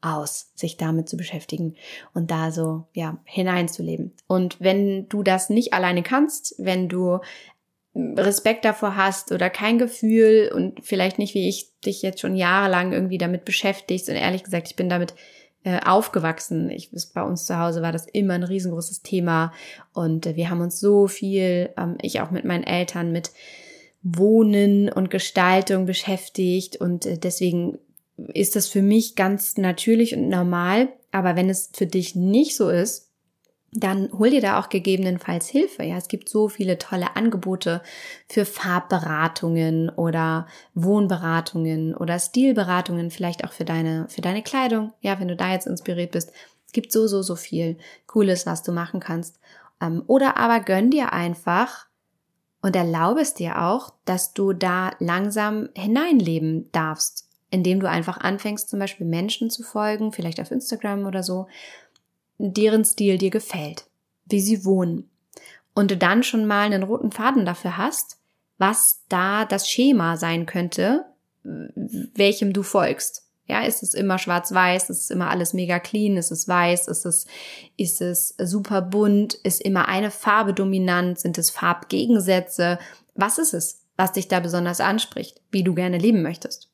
aus, 0.00 0.52
sich 0.54 0.76
damit 0.76 1.08
zu 1.08 1.16
beschäftigen 1.16 1.76
und 2.14 2.30
da 2.30 2.50
so, 2.50 2.84
ja, 2.94 3.18
hineinzuleben. 3.24 4.12
Und 4.26 4.60
wenn 4.60 5.08
du 5.08 5.22
das 5.22 5.50
nicht 5.50 5.72
alleine 5.72 6.02
kannst, 6.02 6.54
wenn 6.58 6.88
du 6.88 7.18
Respekt 7.94 8.64
davor 8.64 8.96
hast 8.96 9.32
oder 9.32 9.50
kein 9.50 9.78
Gefühl 9.78 10.52
und 10.54 10.84
vielleicht 10.84 11.18
nicht 11.18 11.34
wie 11.34 11.48
ich 11.48 11.72
dich 11.84 12.02
jetzt 12.02 12.20
schon 12.20 12.36
jahrelang 12.36 12.92
irgendwie 12.92 13.18
damit 13.18 13.44
beschäftigst 13.44 14.08
und 14.08 14.14
ehrlich 14.14 14.44
gesagt, 14.44 14.68
ich 14.68 14.76
bin 14.76 14.88
damit 14.88 15.14
äh, 15.64 15.80
aufgewachsen. 15.84 16.70
Ich, 16.70 16.90
bei 17.14 17.22
uns 17.22 17.46
zu 17.46 17.58
Hause 17.58 17.82
war 17.82 17.92
das 17.92 18.06
immer 18.06 18.34
ein 18.34 18.44
riesengroßes 18.44 19.02
Thema 19.02 19.52
und 19.92 20.26
äh, 20.26 20.36
wir 20.36 20.50
haben 20.50 20.60
uns 20.60 20.78
so 20.78 21.08
viel, 21.08 21.70
ähm, 21.76 21.98
ich 22.00 22.20
auch 22.20 22.30
mit 22.30 22.44
meinen 22.44 22.64
Eltern, 22.64 23.12
mit 23.12 23.32
Wohnen 24.02 24.88
und 24.88 25.10
Gestaltung 25.10 25.84
beschäftigt 25.84 26.76
und 26.76 27.04
äh, 27.06 27.18
deswegen 27.18 27.78
ist 28.28 28.56
das 28.56 28.68
für 28.68 28.82
mich 28.82 29.16
ganz 29.16 29.56
natürlich 29.56 30.14
und 30.14 30.28
normal. 30.28 30.88
Aber 31.12 31.36
wenn 31.36 31.50
es 31.50 31.70
für 31.72 31.86
dich 31.86 32.14
nicht 32.14 32.56
so 32.56 32.70
ist, 32.70 33.10
dann 33.72 34.10
hol 34.18 34.30
dir 34.30 34.40
da 34.40 34.58
auch 34.58 34.68
gegebenenfalls 34.68 35.48
Hilfe. 35.48 35.84
Ja, 35.84 35.96
es 35.96 36.08
gibt 36.08 36.28
so 36.28 36.48
viele 36.48 36.78
tolle 36.78 37.14
Angebote 37.16 37.82
für 38.28 38.44
Farbberatungen 38.44 39.90
oder 39.90 40.48
Wohnberatungen 40.74 41.94
oder 41.94 42.18
Stilberatungen, 42.18 43.10
vielleicht 43.10 43.44
auch 43.44 43.52
für 43.52 43.64
deine, 43.64 44.06
für 44.08 44.22
deine 44.22 44.42
Kleidung. 44.42 44.92
Ja, 45.00 45.20
wenn 45.20 45.28
du 45.28 45.36
da 45.36 45.52
jetzt 45.52 45.66
inspiriert 45.66 46.12
bist. 46.12 46.32
Es 46.66 46.72
gibt 46.72 46.92
so, 46.92 47.06
so, 47.06 47.22
so 47.22 47.36
viel 47.36 47.78
Cooles, 48.06 48.44
was 48.46 48.62
du 48.62 48.72
machen 48.72 48.98
kannst. 48.98 49.38
Ähm, 49.80 50.02
oder 50.06 50.36
aber 50.36 50.60
gönn 50.60 50.90
dir 50.90 51.12
einfach 51.12 51.86
und 52.62 52.76
erlaube 52.76 53.20
es 53.20 53.34
dir 53.34 53.62
auch, 53.62 53.92
dass 54.04 54.34
du 54.34 54.52
da 54.52 54.90
langsam 54.98 55.68
hineinleben 55.74 56.70
darfst, 56.72 57.29
indem 57.50 57.80
du 57.80 57.88
einfach 57.88 58.18
anfängst, 58.18 58.68
zum 58.68 58.78
Beispiel 58.78 59.06
Menschen 59.06 59.50
zu 59.50 59.62
folgen, 59.62 60.12
vielleicht 60.12 60.40
auf 60.40 60.50
Instagram 60.50 61.06
oder 61.06 61.22
so, 61.22 61.46
deren 62.38 62.84
Stil 62.84 63.18
dir 63.18 63.30
gefällt, 63.30 63.86
wie 64.26 64.40
sie 64.40 64.64
wohnen. 64.64 65.10
Und 65.74 65.90
du 65.90 65.96
dann 65.96 66.22
schon 66.22 66.46
mal 66.46 66.62
einen 66.62 66.82
roten 66.82 67.12
Faden 67.12 67.44
dafür 67.44 67.76
hast, 67.76 68.18
was 68.58 69.02
da 69.08 69.44
das 69.44 69.68
Schema 69.68 70.16
sein 70.16 70.46
könnte, 70.46 71.06
welchem 71.42 72.52
du 72.52 72.62
folgst. 72.62 73.26
Ja, 73.46 73.62
ist 73.62 73.82
es 73.82 73.94
immer 73.94 74.18
schwarz-weiß, 74.18 74.90
ist 74.90 75.00
es 75.00 75.10
immer 75.10 75.28
alles 75.28 75.54
mega 75.54 75.80
clean, 75.80 76.16
ist 76.16 76.30
es 76.30 76.46
weiß, 76.46 76.86
ist 76.86 77.04
es, 77.04 77.26
ist 77.76 78.00
es 78.00 78.36
super 78.38 78.80
bunt, 78.80 79.34
ist 79.34 79.60
immer 79.60 79.88
eine 79.88 80.12
Farbe 80.12 80.54
dominant, 80.54 81.18
sind 81.18 81.36
es 81.36 81.50
Farbgegensätze? 81.50 82.78
Was 83.14 83.38
ist 83.38 83.54
es, 83.54 83.82
was 83.96 84.12
dich 84.12 84.28
da 84.28 84.38
besonders 84.38 84.80
anspricht, 84.80 85.40
wie 85.50 85.64
du 85.64 85.74
gerne 85.74 85.98
leben 85.98 86.22
möchtest? 86.22 86.69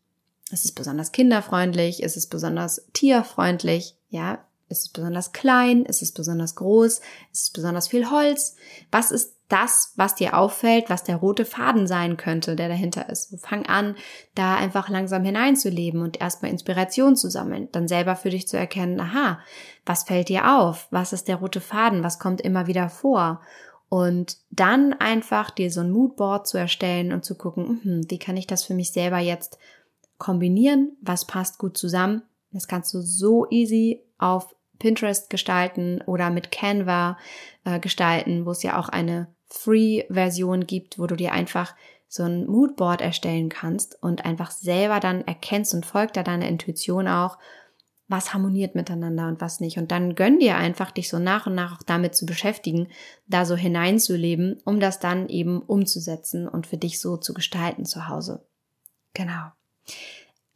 Ist 0.51 0.65
es 0.65 0.73
besonders 0.73 1.13
kinderfreundlich? 1.13 2.03
Ist 2.03 2.17
es 2.17 2.29
besonders 2.29 2.87
tierfreundlich? 2.93 3.97
Ja, 4.09 4.45
ist 4.69 4.83
es 4.83 4.89
besonders 4.89 5.33
klein? 5.33 5.85
Ist 5.85 6.03
es 6.03 6.13
besonders 6.13 6.55
groß? 6.55 7.01
Ist 7.33 7.43
es 7.43 7.51
besonders 7.51 7.89
viel 7.89 8.11
Holz? 8.11 8.57
Was 8.91 9.11
ist 9.11 9.35
das, 9.49 9.93
was 9.95 10.17
dir 10.17 10.37
auffällt, 10.37 10.91
was 10.91 11.05
der 11.05 11.17
rote 11.17 11.45
Faden 11.45 11.87
sein 11.87 12.17
könnte, 12.17 12.57
der 12.57 12.69
dahinter 12.69 13.09
ist? 13.09 13.39
Fang 13.41 13.67
an, 13.67 13.97
da 14.35 14.57
einfach 14.57 14.89
langsam 14.89 15.25
hineinzuleben 15.25 16.03
und 16.03 16.21
erstmal 16.21 16.51
Inspiration 16.51 17.17
zu 17.17 17.31
sammeln, 17.31 17.69
dann 17.71 17.87
selber 17.87 18.17
für 18.17 18.31
dich 18.31 18.49
zu 18.49 18.57
erkennen, 18.57 19.01
aha, 19.01 19.39
was 19.85 20.03
fällt 20.03 20.29
dir 20.29 20.59
auf? 20.59 20.89
Was 20.91 21.13
ist 21.13 21.29
der 21.29 21.37
rote 21.37 21.61
Faden? 21.61 22.03
Was 22.03 22.19
kommt 22.19 22.41
immer 22.41 22.67
wieder 22.67 22.89
vor? 22.89 23.41
Und 23.89 24.39
dann 24.51 24.95
einfach 24.95 25.51
dir 25.51 25.71
so 25.71 25.81
ein 25.81 25.93
Moodboard 25.93 26.49
zu 26.49 26.59
erstellen 26.59 27.13
und 27.13 27.25
zu 27.25 27.37
gucken, 27.37 27.81
hm, 27.83 28.11
wie 28.11 28.19
kann 28.19 28.37
ich 28.37 28.49
das 28.49 28.65
für 28.65 28.75
mich 28.75 28.91
selber 28.91 29.19
jetzt 29.19 29.59
kombinieren? 30.19 30.97
Was 31.01 31.27
passt 31.27 31.59
gut 31.59 31.77
zusammen? 31.77 32.23
Das 32.53 32.69
kannst 32.69 32.93
du 32.95 33.01
so 33.01 33.47
easy 33.51 34.03
auf 34.19 34.55
Pinterest 34.79 35.31
gestalten 35.31 36.01
oder 36.07 36.31
mit 36.31 36.51
Canva 36.51 37.19
äh, 37.65 37.81
gestalten, 37.81 38.47
wo 38.47 38.51
es 38.51 38.63
ja 38.63 38.79
auch 38.79 38.89
eine 38.89 39.29
Free-Version 39.47 40.67
gibt, 40.67 40.99
wo 40.99 41.07
du 41.07 41.17
dir 41.17 41.33
einfach 41.33 41.75
so 42.09 42.23
ein 42.23 42.47
Moodboard 42.47 43.01
erstellen 43.01 43.49
kannst 43.49 44.03
und 44.03 44.25
einfach 44.25 44.51
selber 44.51 45.01
dann 45.01 45.23
erkennst 45.27 45.75
und 45.75 45.87
folgt 45.87 46.17
da 46.17 46.23
deiner 46.23 46.49
Intuition 46.49 47.09
auch, 47.09 47.39
was 48.09 48.33
harmoniert 48.33 48.77
miteinander 48.77 49.27
und 49.27 49.41
was 49.41 49.59
nicht. 49.59 49.79
Und 49.79 49.91
dann 49.91 50.15
gönn 50.15 50.39
dir 50.39 50.57
einfach, 50.57 50.93
dich 50.93 51.09
so 51.09 51.19
nach 51.19 51.47
und 51.47 51.57
nach 51.57 51.79
auch 51.79 51.83
damit 51.83 52.15
zu 52.15 52.25
beschäftigen, 52.25 52.89
da 53.27 53.45
so 53.45 53.57
hineinzuleben, 53.57 54.61
um 54.65 54.79
das 54.79 55.01
dann 55.01 55.29
eben 55.29 55.61
umzusetzen 55.61 56.47
und 56.47 56.67
für 56.67 56.77
dich 56.77 57.01
so 57.01 57.17
zu 57.17 57.35
gestalten 57.35 57.85
zu 57.85 58.09
Hause. 58.09 58.47
Genau. 59.13 59.56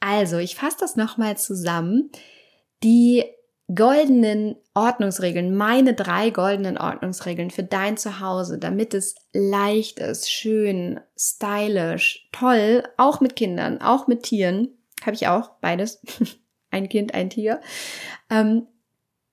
Also, 0.00 0.38
ich 0.38 0.56
fasse 0.56 0.78
das 0.80 0.96
nochmal 0.96 1.36
zusammen. 1.36 2.10
Die 2.82 3.24
goldenen 3.74 4.56
Ordnungsregeln, 4.74 5.54
meine 5.54 5.94
drei 5.94 6.30
goldenen 6.30 6.78
Ordnungsregeln 6.78 7.50
für 7.50 7.62
dein 7.62 7.96
Zuhause, 7.96 8.58
damit 8.58 8.94
es 8.94 9.14
leicht 9.32 9.98
ist, 9.98 10.30
schön, 10.30 11.00
stylisch, 11.16 12.28
toll, 12.32 12.82
auch 12.96 13.20
mit 13.20 13.36
Kindern, 13.36 13.80
auch 13.80 14.06
mit 14.06 14.24
Tieren, 14.24 14.68
habe 15.02 15.14
ich 15.14 15.28
auch 15.28 15.50
beides, 15.60 16.00
ein 16.70 16.88
Kind, 16.88 17.14
ein 17.14 17.30
Tier. 17.30 17.60
Ähm, 18.28 18.66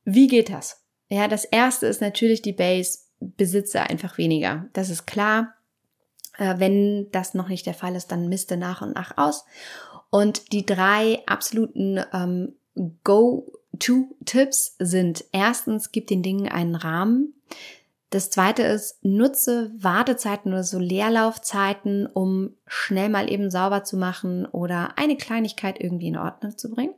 wie 0.03 0.27
geht 0.27 0.49
das? 0.49 0.83
Ja, 1.09 1.27
das 1.27 1.45
erste 1.45 1.87
ist 1.87 2.01
natürlich 2.01 2.41
die 2.41 2.53
Base, 2.53 2.99
besitze 3.19 3.81
einfach 3.81 4.17
weniger. 4.17 4.67
Das 4.73 4.89
ist 4.89 5.07
klar. 5.07 5.55
Äh, 6.37 6.55
wenn 6.57 7.09
das 7.11 7.33
noch 7.33 7.49
nicht 7.49 7.65
der 7.65 7.73
Fall 7.73 7.95
ist, 7.95 8.11
dann 8.11 8.29
misste 8.29 8.57
nach 8.57 8.81
und 8.81 8.95
nach 8.95 9.17
aus. 9.17 9.45
Und 10.09 10.53
die 10.53 10.65
drei 10.65 11.21
absoluten 11.25 11.99
ähm, 12.13 12.55
Go 13.03 13.51
Two 13.79 14.15
Tipps 14.25 14.75
sind 14.79 15.25
erstens, 15.31 15.91
gib 15.91 16.07
den 16.07 16.23
Dingen 16.23 16.49
einen 16.49 16.75
Rahmen. 16.75 17.33
Das 18.09 18.29
zweite 18.29 18.63
ist, 18.63 19.03
nutze 19.03 19.71
Wartezeiten 19.77 20.53
oder 20.53 20.63
so 20.63 20.79
Leerlaufzeiten, 20.79 22.07
um 22.07 22.55
schnell 22.65 23.09
mal 23.09 23.29
eben 23.29 23.51
sauber 23.51 23.83
zu 23.83 23.97
machen 23.97 24.45
oder 24.45 24.97
eine 24.97 25.17
Kleinigkeit 25.17 25.79
irgendwie 25.81 26.07
in 26.07 26.17
Ordnung 26.17 26.57
zu 26.57 26.69
bringen. 26.69 26.95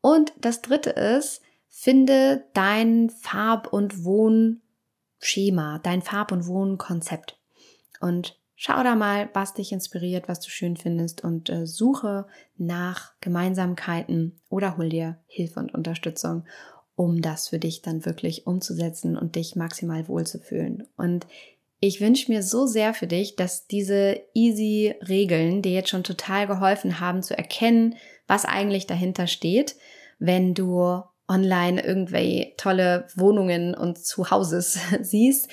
Und 0.00 0.32
das 0.40 0.60
dritte 0.60 0.90
ist, 0.90 1.40
finde 1.68 2.44
dein 2.52 3.10
Farb- 3.10 3.72
und 3.72 4.04
Wohnschema, 4.04 5.78
dein 5.78 6.02
Farb- 6.02 6.32
und 6.32 6.46
Wohnkonzept. 6.46 7.38
Und 8.00 8.36
schau 8.56 8.82
da 8.82 8.94
mal, 8.94 9.28
was 9.32 9.54
dich 9.54 9.72
inspiriert, 9.72 10.28
was 10.28 10.40
du 10.40 10.50
schön 10.50 10.76
findest 10.76 11.24
und 11.24 11.50
äh, 11.50 11.66
suche 11.66 12.26
nach 12.56 13.12
Gemeinsamkeiten 13.20 14.40
oder 14.48 14.76
hol 14.76 14.88
dir 14.88 15.18
Hilfe 15.26 15.60
und 15.60 15.74
Unterstützung, 15.74 16.44
um 16.96 17.22
das 17.22 17.48
für 17.48 17.58
dich 17.58 17.82
dann 17.82 18.04
wirklich 18.04 18.46
umzusetzen 18.46 19.16
und 19.16 19.36
dich 19.36 19.56
maximal 19.56 20.06
wohlzufühlen. 20.08 20.86
Und 20.96 21.26
ich 21.80 22.00
wünsche 22.00 22.30
mir 22.30 22.42
so 22.42 22.66
sehr 22.66 22.94
für 22.94 23.06
dich, 23.06 23.36
dass 23.36 23.66
diese 23.66 24.20
easy 24.32 24.94
Regeln 25.06 25.60
dir 25.60 25.72
jetzt 25.72 25.90
schon 25.90 26.04
total 26.04 26.46
geholfen 26.46 27.00
haben 27.00 27.22
zu 27.22 27.36
erkennen, 27.36 27.96
was 28.26 28.44
eigentlich 28.44 28.86
dahinter 28.86 29.26
steht, 29.26 29.76
wenn 30.18 30.54
du 30.54 31.02
online 31.28 31.82
irgendwelche 31.82 32.54
tolle 32.56 33.06
Wohnungen 33.16 33.74
und 33.74 33.98
Zuhauses 33.98 34.78
siehst, 35.02 35.48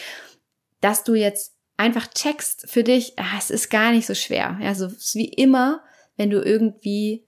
dass 0.80 1.04
du 1.04 1.16
jetzt 1.16 1.56
einfach 1.78 2.08
checkst 2.08 2.70
für 2.70 2.84
dich, 2.84 3.18
ah, 3.18 3.38
es 3.38 3.50
ist 3.50 3.70
gar 3.70 3.92
nicht 3.92 4.06
so 4.06 4.14
schwer. 4.14 4.58
Also 4.62 4.86
ist 4.88 5.16
wie 5.16 5.30
immer, 5.30 5.82
wenn 6.16 6.30
du 6.30 6.42
irgendwie 6.42 7.26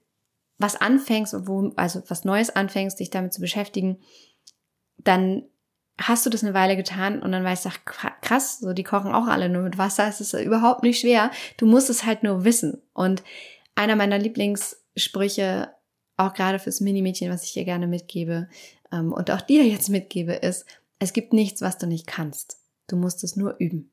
was 0.58 0.76
anfängst, 0.76 1.34
wo, 1.46 1.72
also 1.76 2.02
was 2.08 2.24
Neues 2.24 2.50
anfängst, 2.50 3.00
dich 3.00 3.10
damit 3.10 3.32
zu 3.32 3.40
beschäftigen, 3.40 3.98
dann 4.98 5.44
hast 5.98 6.26
du 6.26 6.30
das 6.30 6.42
eine 6.42 6.54
Weile 6.54 6.76
getan 6.76 7.22
und 7.22 7.32
dann 7.32 7.44
weißt 7.44 7.64
du, 7.64 7.70
ach, 7.70 8.20
krass, 8.20 8.58
so 8.58 8.72
die 8.72 8.82
kochen 8.82 9.12
auch 9.12 9.26
alle 9.26 9.48
nur 9.48 9.62
mit 9.62 9.78
Wasser, 9.78 10.08
es 10.08 10.20
ist 10.20 10.32
überhaupt 10.34 10.82
nicht 10.82 11.00
schwer. 11.00 11.30
Du 11.56 11.66
musst 11.66 11.90
es 11.90 12.04
halt 12.04 12.22
nur 12.22 12.44
wissen. 12.44 12.82
Und 12.92 13.22
einer 13.74 13.96
meiner 13.96 14.18
Lieblingssprüche, 14.18 15.72
auch 16.16 16.34
gerade 16.34 16.58
fürs 16.58 16.80
Minimädchen, 16.80 17.30
was 17.30 17.44
ich 17.44 17.52
dir 17.52 17.64
gerne 17.64 17.86
mitgebe 17.86 18.48
ähm, 18.92 19.12
und 19.12 19.30
auch 19.30 19.40
dir 19.40 19.64
jetzt 19.66 19.88
mitgebe, 19.88 20.32
ist, 20.32 20.66
es 20.98 21.12
gibt 21.12 21.32
nichts, 21.32 21.60
was 21.60 21.78
du 21.78 21.86
nicht 21.86 22.06
kannst. 22.06 22.58
Du 22.86 22.96
musst 22.96 23.24
es 23.24 23.36
nur 23.36 23.56
üben. 23.58 23.90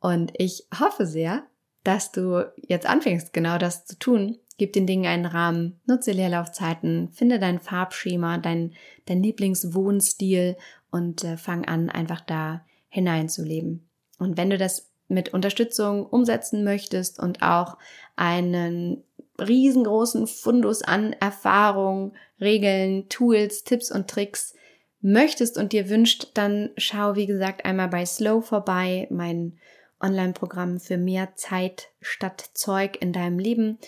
Und 0.00 0.32
ich 0.36 0.66
hoffe 0.78 1.06
sehr, 1.06 1.46
dass 1.84 2.12
du 2.12 2.50
jetzt 2.56 2.86
anfängst, 2.86 3.32
genau 3.32 3.58
das 3.58 3.86
zu 3.86 3.98
tun 3.98 4.38
Gib 4.58 4.72
den 4.72 4.86
Dingen 4.86 5.06
einen 5.06 5.26
Rahmen, 5.26 5.80
nutze 5.86 6.12
Leerlaufzeiten, 6.12 7.10
finde 7.12 7.38
dein 7.38 7.60
Farbschema, 7.60 8.38
dein, 8.38 8.72
dein 9.04 9.22
Lieblingswohnstil 9.22 10.56
und 10.90 11.24
äh, 11.24 11.36
fang 11.36 11.66
an, 11.66 11.90
einfach 11.90 12.22
da 12.22 12.64
hineinzuleben. 12.88 13.86
Und 14.18 14.38
wenn 14.38 14.48
du 14.48 14.56
das 14.56 14.90
mit 15.08 15.34
Unterstützung 15.34 16.06
umsetzen 16.06 16.64
möchtest 16.64 17.20
und 17.20 17.42
auch 17.42 17.76
einen 18.16 19.04
riesengroßen 19.38 20.26
Fundus 20.26 20.80
an 20.80 21.12
Erfahrung, 21.12 22.14
Regeln, 22.40 23.10
Tools, 23.10 23.62
Tipps 23.62 23.92
und 23.92 24.08
Tricks 24.08 24.54
möchtest 25.00 25.58
und 25.58 25.72
dir 25.72 25.88
wünscht, 25.88 26.30
dann 26.34 26.70
schau, 26.76 27.14
wie 27.14 27.26
gesagt, 27.26 27.64
einmal 27.64 27.88
bei 27.88 28.04
Slow 28.04 28.42
vorbei, 28.42 29.06
mein 29.10 29.58
Online-Programm 30.00 30.78
für 30.78 30.98
mehr 30.98 31.34
Zeit 31.36 31.88
statt 32.00 32.50
Zeug 32.54 32.98
in 33.00 33.12
deinem 33.12 33.38
Leben. 33.38 33.78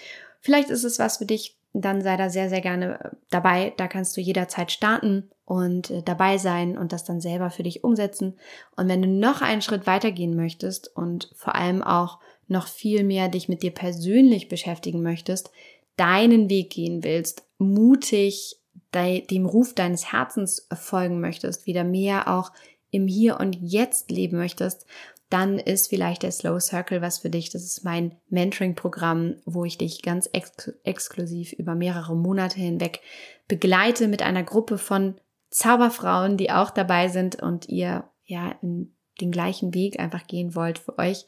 Vielleicht 0.40 0.71
ist 0.71 0.85
es 0.85 0.99
was 0.99 1.18
für 1.18 1.27
dich, 1.27 1.59
dann 1.73 2.03
sei 2.03 2.16
da 2.16 2.31
sehr, 2.31 2.49
sehr 2.49 2.61
gerne 2.61 3.01
äh, 3.01 3.11
dabei. 3.31 3.75
Da 3.77 3.88
kannst 3.88 4.16
du 4.16 4.21
jederzeit 4.21 4.73
starten 4.73 5.31
und 5.44 5.90
äh, 5.90 6.03
dabei 6.03 6.38
sein 6.38 6.79
und 6.79 6.92
das 6.92 7.05
dann 7.05 7.21
selber 7.21 7.51
für 7.51 7.62
dich 7.62 7.85
umsetzen. 7.85 8.38
Und 8.77 8.88
wenn 8.88 9.03
du 9.03 9.09
noch 9.09 9.42
einen 9.42 9.62
Schritt 9.62 9.87
weitergehen 9.87 10.35
möchtest 10.35 10.94
und 10.97 11.31
vor 11.35 11.55
allem 11.55 11.83
auch 11.83 12.18
noch 12.47 12.66
viel 12.66 13.05
mehr 13.05 13.29
dich 13.29 13.49
mit 13.49 13.62
dir 13.62 13.73
persönlich 13.73 14.49
beschäftigen 14.49 15.03
möchtest, 15.03 15.51
deinen 15.97 16.49
Weg 16.49 16.71
gehen 16.71 17.05
willst, 17.05 17.44
mutig 17.59 18.57
dem 18.95 19.47
Ruf 19.47 19.75
deines 19.75 20.12
Herzens 20.12 20.67
folgen 20.73 21.21
möchtest, 21.21 21.67
wieder 21.67 21.85
mehr 21.85 22.29
auch 22.29 22.53
im 22.91 23.07
Hier 23.07 23.38
und 23.38 23.57
Jetzt 23.61 24.11
leben 24.11 24.38
möchtest, 24.38 24.87
dann 25.31 25.59
ist 25.59 25.88
vielleicht 25.88 26.23
der 26.23 26.33
Slow 26.33 26.59
Circle 26.59 27.03
was 27.03 27.19
für 27.19 27.29
dich. 27.29 27.51
Das 27.51 27.62
ist 27.62 27.85
mein 27.85 28.17
Mentoring-Programm, 28.31 29.37
wo 29.45 29.64
ich 29.64 29.77
dich 29.77 30.03
ganz 30.03 30.29
ex 30.33 30.73
exklusiv 30.85 31.53
über 31.53 31.75
mehrere 31.75 32.17
Monate 32.17 32.59
hinweg 32.59 33.01
begleite 33.47 34.09
mit 34.09 34.23
einer 34.23 34.43
Gruppe 34.43 34.79
von 34.79 35.17
Zauberfrauen, 35.51 36.37
die 36.37 36.51
auch 36.51 36.71
dabei 36.71 37.09
sind 37.09 37.43
und 37.43 37.69
ihr 37.69 38.05
ja 38.25 38.55
den 38.62 39.31
gleichen 39.31 39.75
Weg 39.75 39.99
einfach 39.99 40.27
gehen 40.27 40.55
wollt 40.55 40.79
für 40.79 40.99
euch 40.99 41.27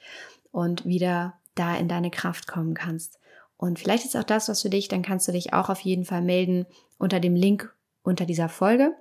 und 0.50 0.86
wieder 0.86 1.34
da 1.54 1.76
in 1.76 1.88
deine 1.88 2.10
Kraft 2.10 2.46
kommen 2.46 2.74
kannst. 2.74 3.18
Und 3.60 3.78
vielleicht 3.78 4.06
ist 4.06 4.16
auch 4.16 4.24
das 4.24 4.48
was 4.48 4.62
für 4.62 4.70
dich, 4.70 4.88
dann 4.88 5.02
kannst 5.02 5.28
du 5.28 5.32
dich 5.32 5.52
auch 5.52 5.68
auf 5.68 5.80
jeden 5.80 6.06
Fall 6.06 6.22
melden 6.22 6.64
unter 6.96 7.20
dem 7.20 7.36
Link 7.36 7.74
unter 8.02 8.24
dieser 8.24 8.48
Folge. 8.48 8.94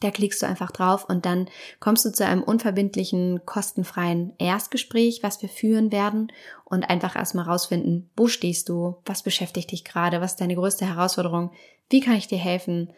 Da 0.00 0.10
klickst 0.10 0.42
du 0.42 0.46
einfach 0.46 0.70
drauf 0.70 1.06
und 1.08 1.24
dann 1.24 1.48
kommst 1.78 2.04
du 2.04 2.12
zu 2.12 2.26
einem 2.26 2.42
unverbindlichen, 2.42 3.46
kostenfreien 3.46 4.34
Erstgespräch, 4.36 5.22
was 5.22 5.40
wir 5.40 5.48
führen 5.48 5.92
werden 5.92 6.30
und 6.66 6.90
einfach 6.90 7.16
erstmal 7.16 7.46
rausfinden, 7.46 8.10
wo 8.18 8.28
stehst 8.28 8.68
du, 8.68 8.98
was 9.06 9.22
beschäftigt 9.22 9.70
dich 9.72 9.82
gerade, 9.82 10.20
was 10.20 10.32
ist 10.32 10.42
deine 10.42 10.56
größte 10.56 10.84
Herausforderung, 10.86 11.50
wie 11.88 12.00
kann 12.00 12.16
ich 12.16 12.28
dir 12.28 12.38
helfen, 12.38 12.92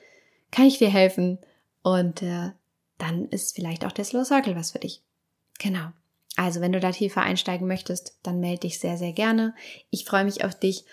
kann 0.51 0.67
ich 0.67 0.79
dir 0.79 0.91
helfen 0.91 1.39
und 1.85 2.23
äh, 2.23 2.51
dann 2.99 3.27
ist 3.27 3.55
vielleicht 3.55 3.85
auch 3.85 3.93
der 3.93 4.05
Slow 4.05 4.25
Circle 4.25 4.57
was 4.57 4.73
für 4.73 4.81
dich. 4.81 5.01
Genau. 5.61 5.93
Also 6.37 6.61
wenn 6.61 6.73
du 6.73 6.81
da 6.81 6.91
tiefer 6.93 7.23
einsteigen 7.23 7.67
möchtest, 7.67 8.19
dann 8.23 8.41
melde 8.41 8.61
dich 8.61 8.79
sehr, 8.79 8.97
sehr 8.97 9.13
gerne. 9.13 9.55
Ich 9.91 10.05
freue 10.05 10.25
mich 10.25 10.45
auf 10.45 10.55
dich 10.55 10.85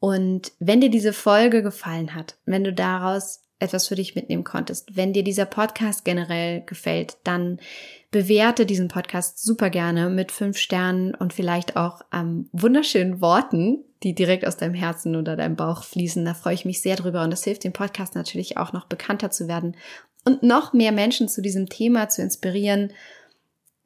und 0.00 0.52
wenn 0.58 0.80
dir 0.80 0.90
diese 0.90 1.12
Folge 1.12 1.62
gefallen 1.62 2.14
hat, 2.14 2.36
wenn 2.46 2.64
du 2.64 2.72
daraus 2.72 3.44
etwas 3.60 3.88
für 3.88 3.96
dich 3.96 4.14
mitnehmen 4.14 4.44
konntest. 4.44 4.96
Wenn 4.96 5.12
dir 5.12 5.24
dieser 5.24 5.44
Podcast 5.44 6.04
generell 6.04 6.62
gefällt, 6.62 7.16
dann 7.24 7.58
bewerte 8.10 8.66
diesen 8.66 8.88
Podcast 8.88 9.42
super 9.42 9.68
gerne 9.70 10.10
mit 10.10 10.30
fünf 10.30 10.58
Sternen 10.58 11.14
und 11.14 11.32
vielleicht 11.32 11.76
auch 11.76 12.02
ähm, 12.12 12.48
wunderschönen 12.52 13.20
Worten, 13.20 13.84
die 14.04 14.14
direkt 14.14 14.46
aus 14.46 14.56
deinem 14.56 14.74
Herzen 14.74 15.16
oder 15.16 15.34
deinem 15.36 15.56
Bauch 15.56 15.82
fließen. 15.82 16.24
Da 16.24 16.34
freue 16.34 16.54
ich 16.54 16.64
mich 16.64 16.80
sehr 16.80 16.94
drüber 16.94 17.22
und 17.24 17.30
das 17.30 17.44
hilft 17.44 17.64
dem 17.64 17.72
Podcast 17.72 18.14
natürlich 18.14 18.56
auch 18.56 18.72
noch 18.72 18.86
bekannter 18.86 19.30
zu 19.30 19.48
werden 19.48 19.76
und 20.24 20.42
noch 20.44 20.72
mehr 20.72 20.92
Menschen 20.92 21.28
zu 21.28 21.42
diesem 21.42 21.68
Thema 21.68 22.08
zu 22.08 22.22
inspirieren, 22.22 22.92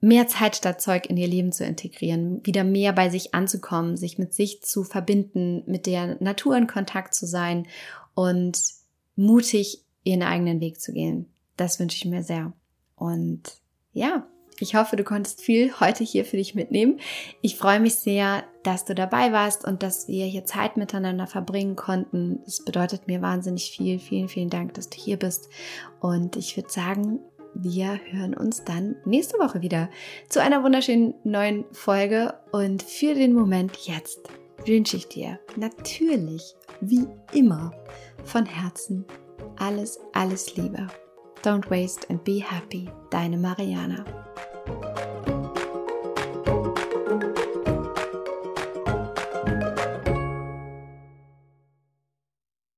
mehr 0.03 0.27
Zeit 0.27 0.57
statt 0.57 0.83
Zeug 0.83 1.07
in 1.07 1.17
ihr 1.17 1.29
Leben 1.29 1.53
zu 1.53 1.65
integrieren, 1.65 2.45
wieder 2.45 2.65
mehr 2.65 2.93
bei 2.93 3.09
sich 3.09 3.35
anzukommen, 3.35 3.97
sich 3.97 4.19
mit 4.19 4.35
sich 4.35 4.61
zu 4.61 4.83
verbinden, 4.83 5.63
mit 5.67 5.87
der 5.87 6.21
Natur 6.21 6.57
in 6.57 6.67
Kontakt 6.67 7.15
zu 7.15 7.25
sein 7.25 7.69
und 8.15 8.61
mutig 9.15 9.85
ihren 10.03 10.25
eigenen 10.25 10.61
Weg 10.61 10.81
zu 10.81 10.93
gehen. 10.93 11.31
Das 11.57 11.79
wünsche 11.79 11.97
ich 11.97 12.05
mir 12.05 12.25
sehr. 12.25 12.53
Und 12.97 13.61
ja, 13.93 14.27
ich 14.59 14.75
hoffe, 14.75 14.97
du 14.97 15.05
konntest 15.05 15.41
viel 15.41 15.73
heute 15.81 16.05
hier 16.05 16.25
für 16.25 16.37
dich 16.37 16.55
mitnehmen. 16.55 17.01
Ich 17.41 17.57
freue 17.57 17.81
mich 17.81 17.95
sehr, 17.97 18.45
dass 18.63 18.85
du 18.85 18.95
dabei 18.95 19.33
warst 19.33 19.65
und 19.65 19.83
dass 19.83 20.09
wir 20.09 20.27
hier 20.27 20.45
Zeit 20.45 20.77
miteinander 20.77 21.27
verbringen 21.27 21.75
konnten. 21.75 22.41
Es 22.47 22.65
bedeutet 22.65 23.07
mir 23.07 23.23
wahnsinnig 23.23 23.71
viel. 23.71 23.99
Vielen, 23.99 24.29
vielen 24.29 24.51
Dank, 24.51 24.75
dass 24.75 24.89
du 24.89 24.99
hier 24.99 25.17
bist. 25.17 25.49
Und 26.01 26.37
ich 26.37 26.57
würde 26.57 26.71
sagen, 26.71 27.21
wir 27.55 28.01
hören 28.11 28.35
uns 28.35 28.65
dann 28.65 28.97
nächste 29.05 29.39
Woche 29.39 29.61
wieder 29.61 29.91
zu 30.29 30.41
einer 30.41 30.63
wunderschönen 30.63 31.15
neuen 31.25 31.65
Folge. 31.73 32.35
Und 32.51 32.83
für 32.83 33.15
den 33.15 33.35
Moment 33.35 33.77
jetzt 33.87 34.21
wünsche 34.67 34.97
ich 34.97 35.09
dir 35.09 35.39
natürlich, 35.57 36.55
wie 36.81 37.07
immer, 37.33 37.73
von 38.25 38.47
Herzen 38.47 39.05
alles, 39.57 39.99
alles 40.13 40.57
Liebe. 40.57 40.87
Don't 41.43 41.69
waste 41.71 42.09
and 42.09 42.23
be 42.25 42.41
happy. 42.41 42.89
Deine 43.11 43.37
Mariana. 43.37 44.22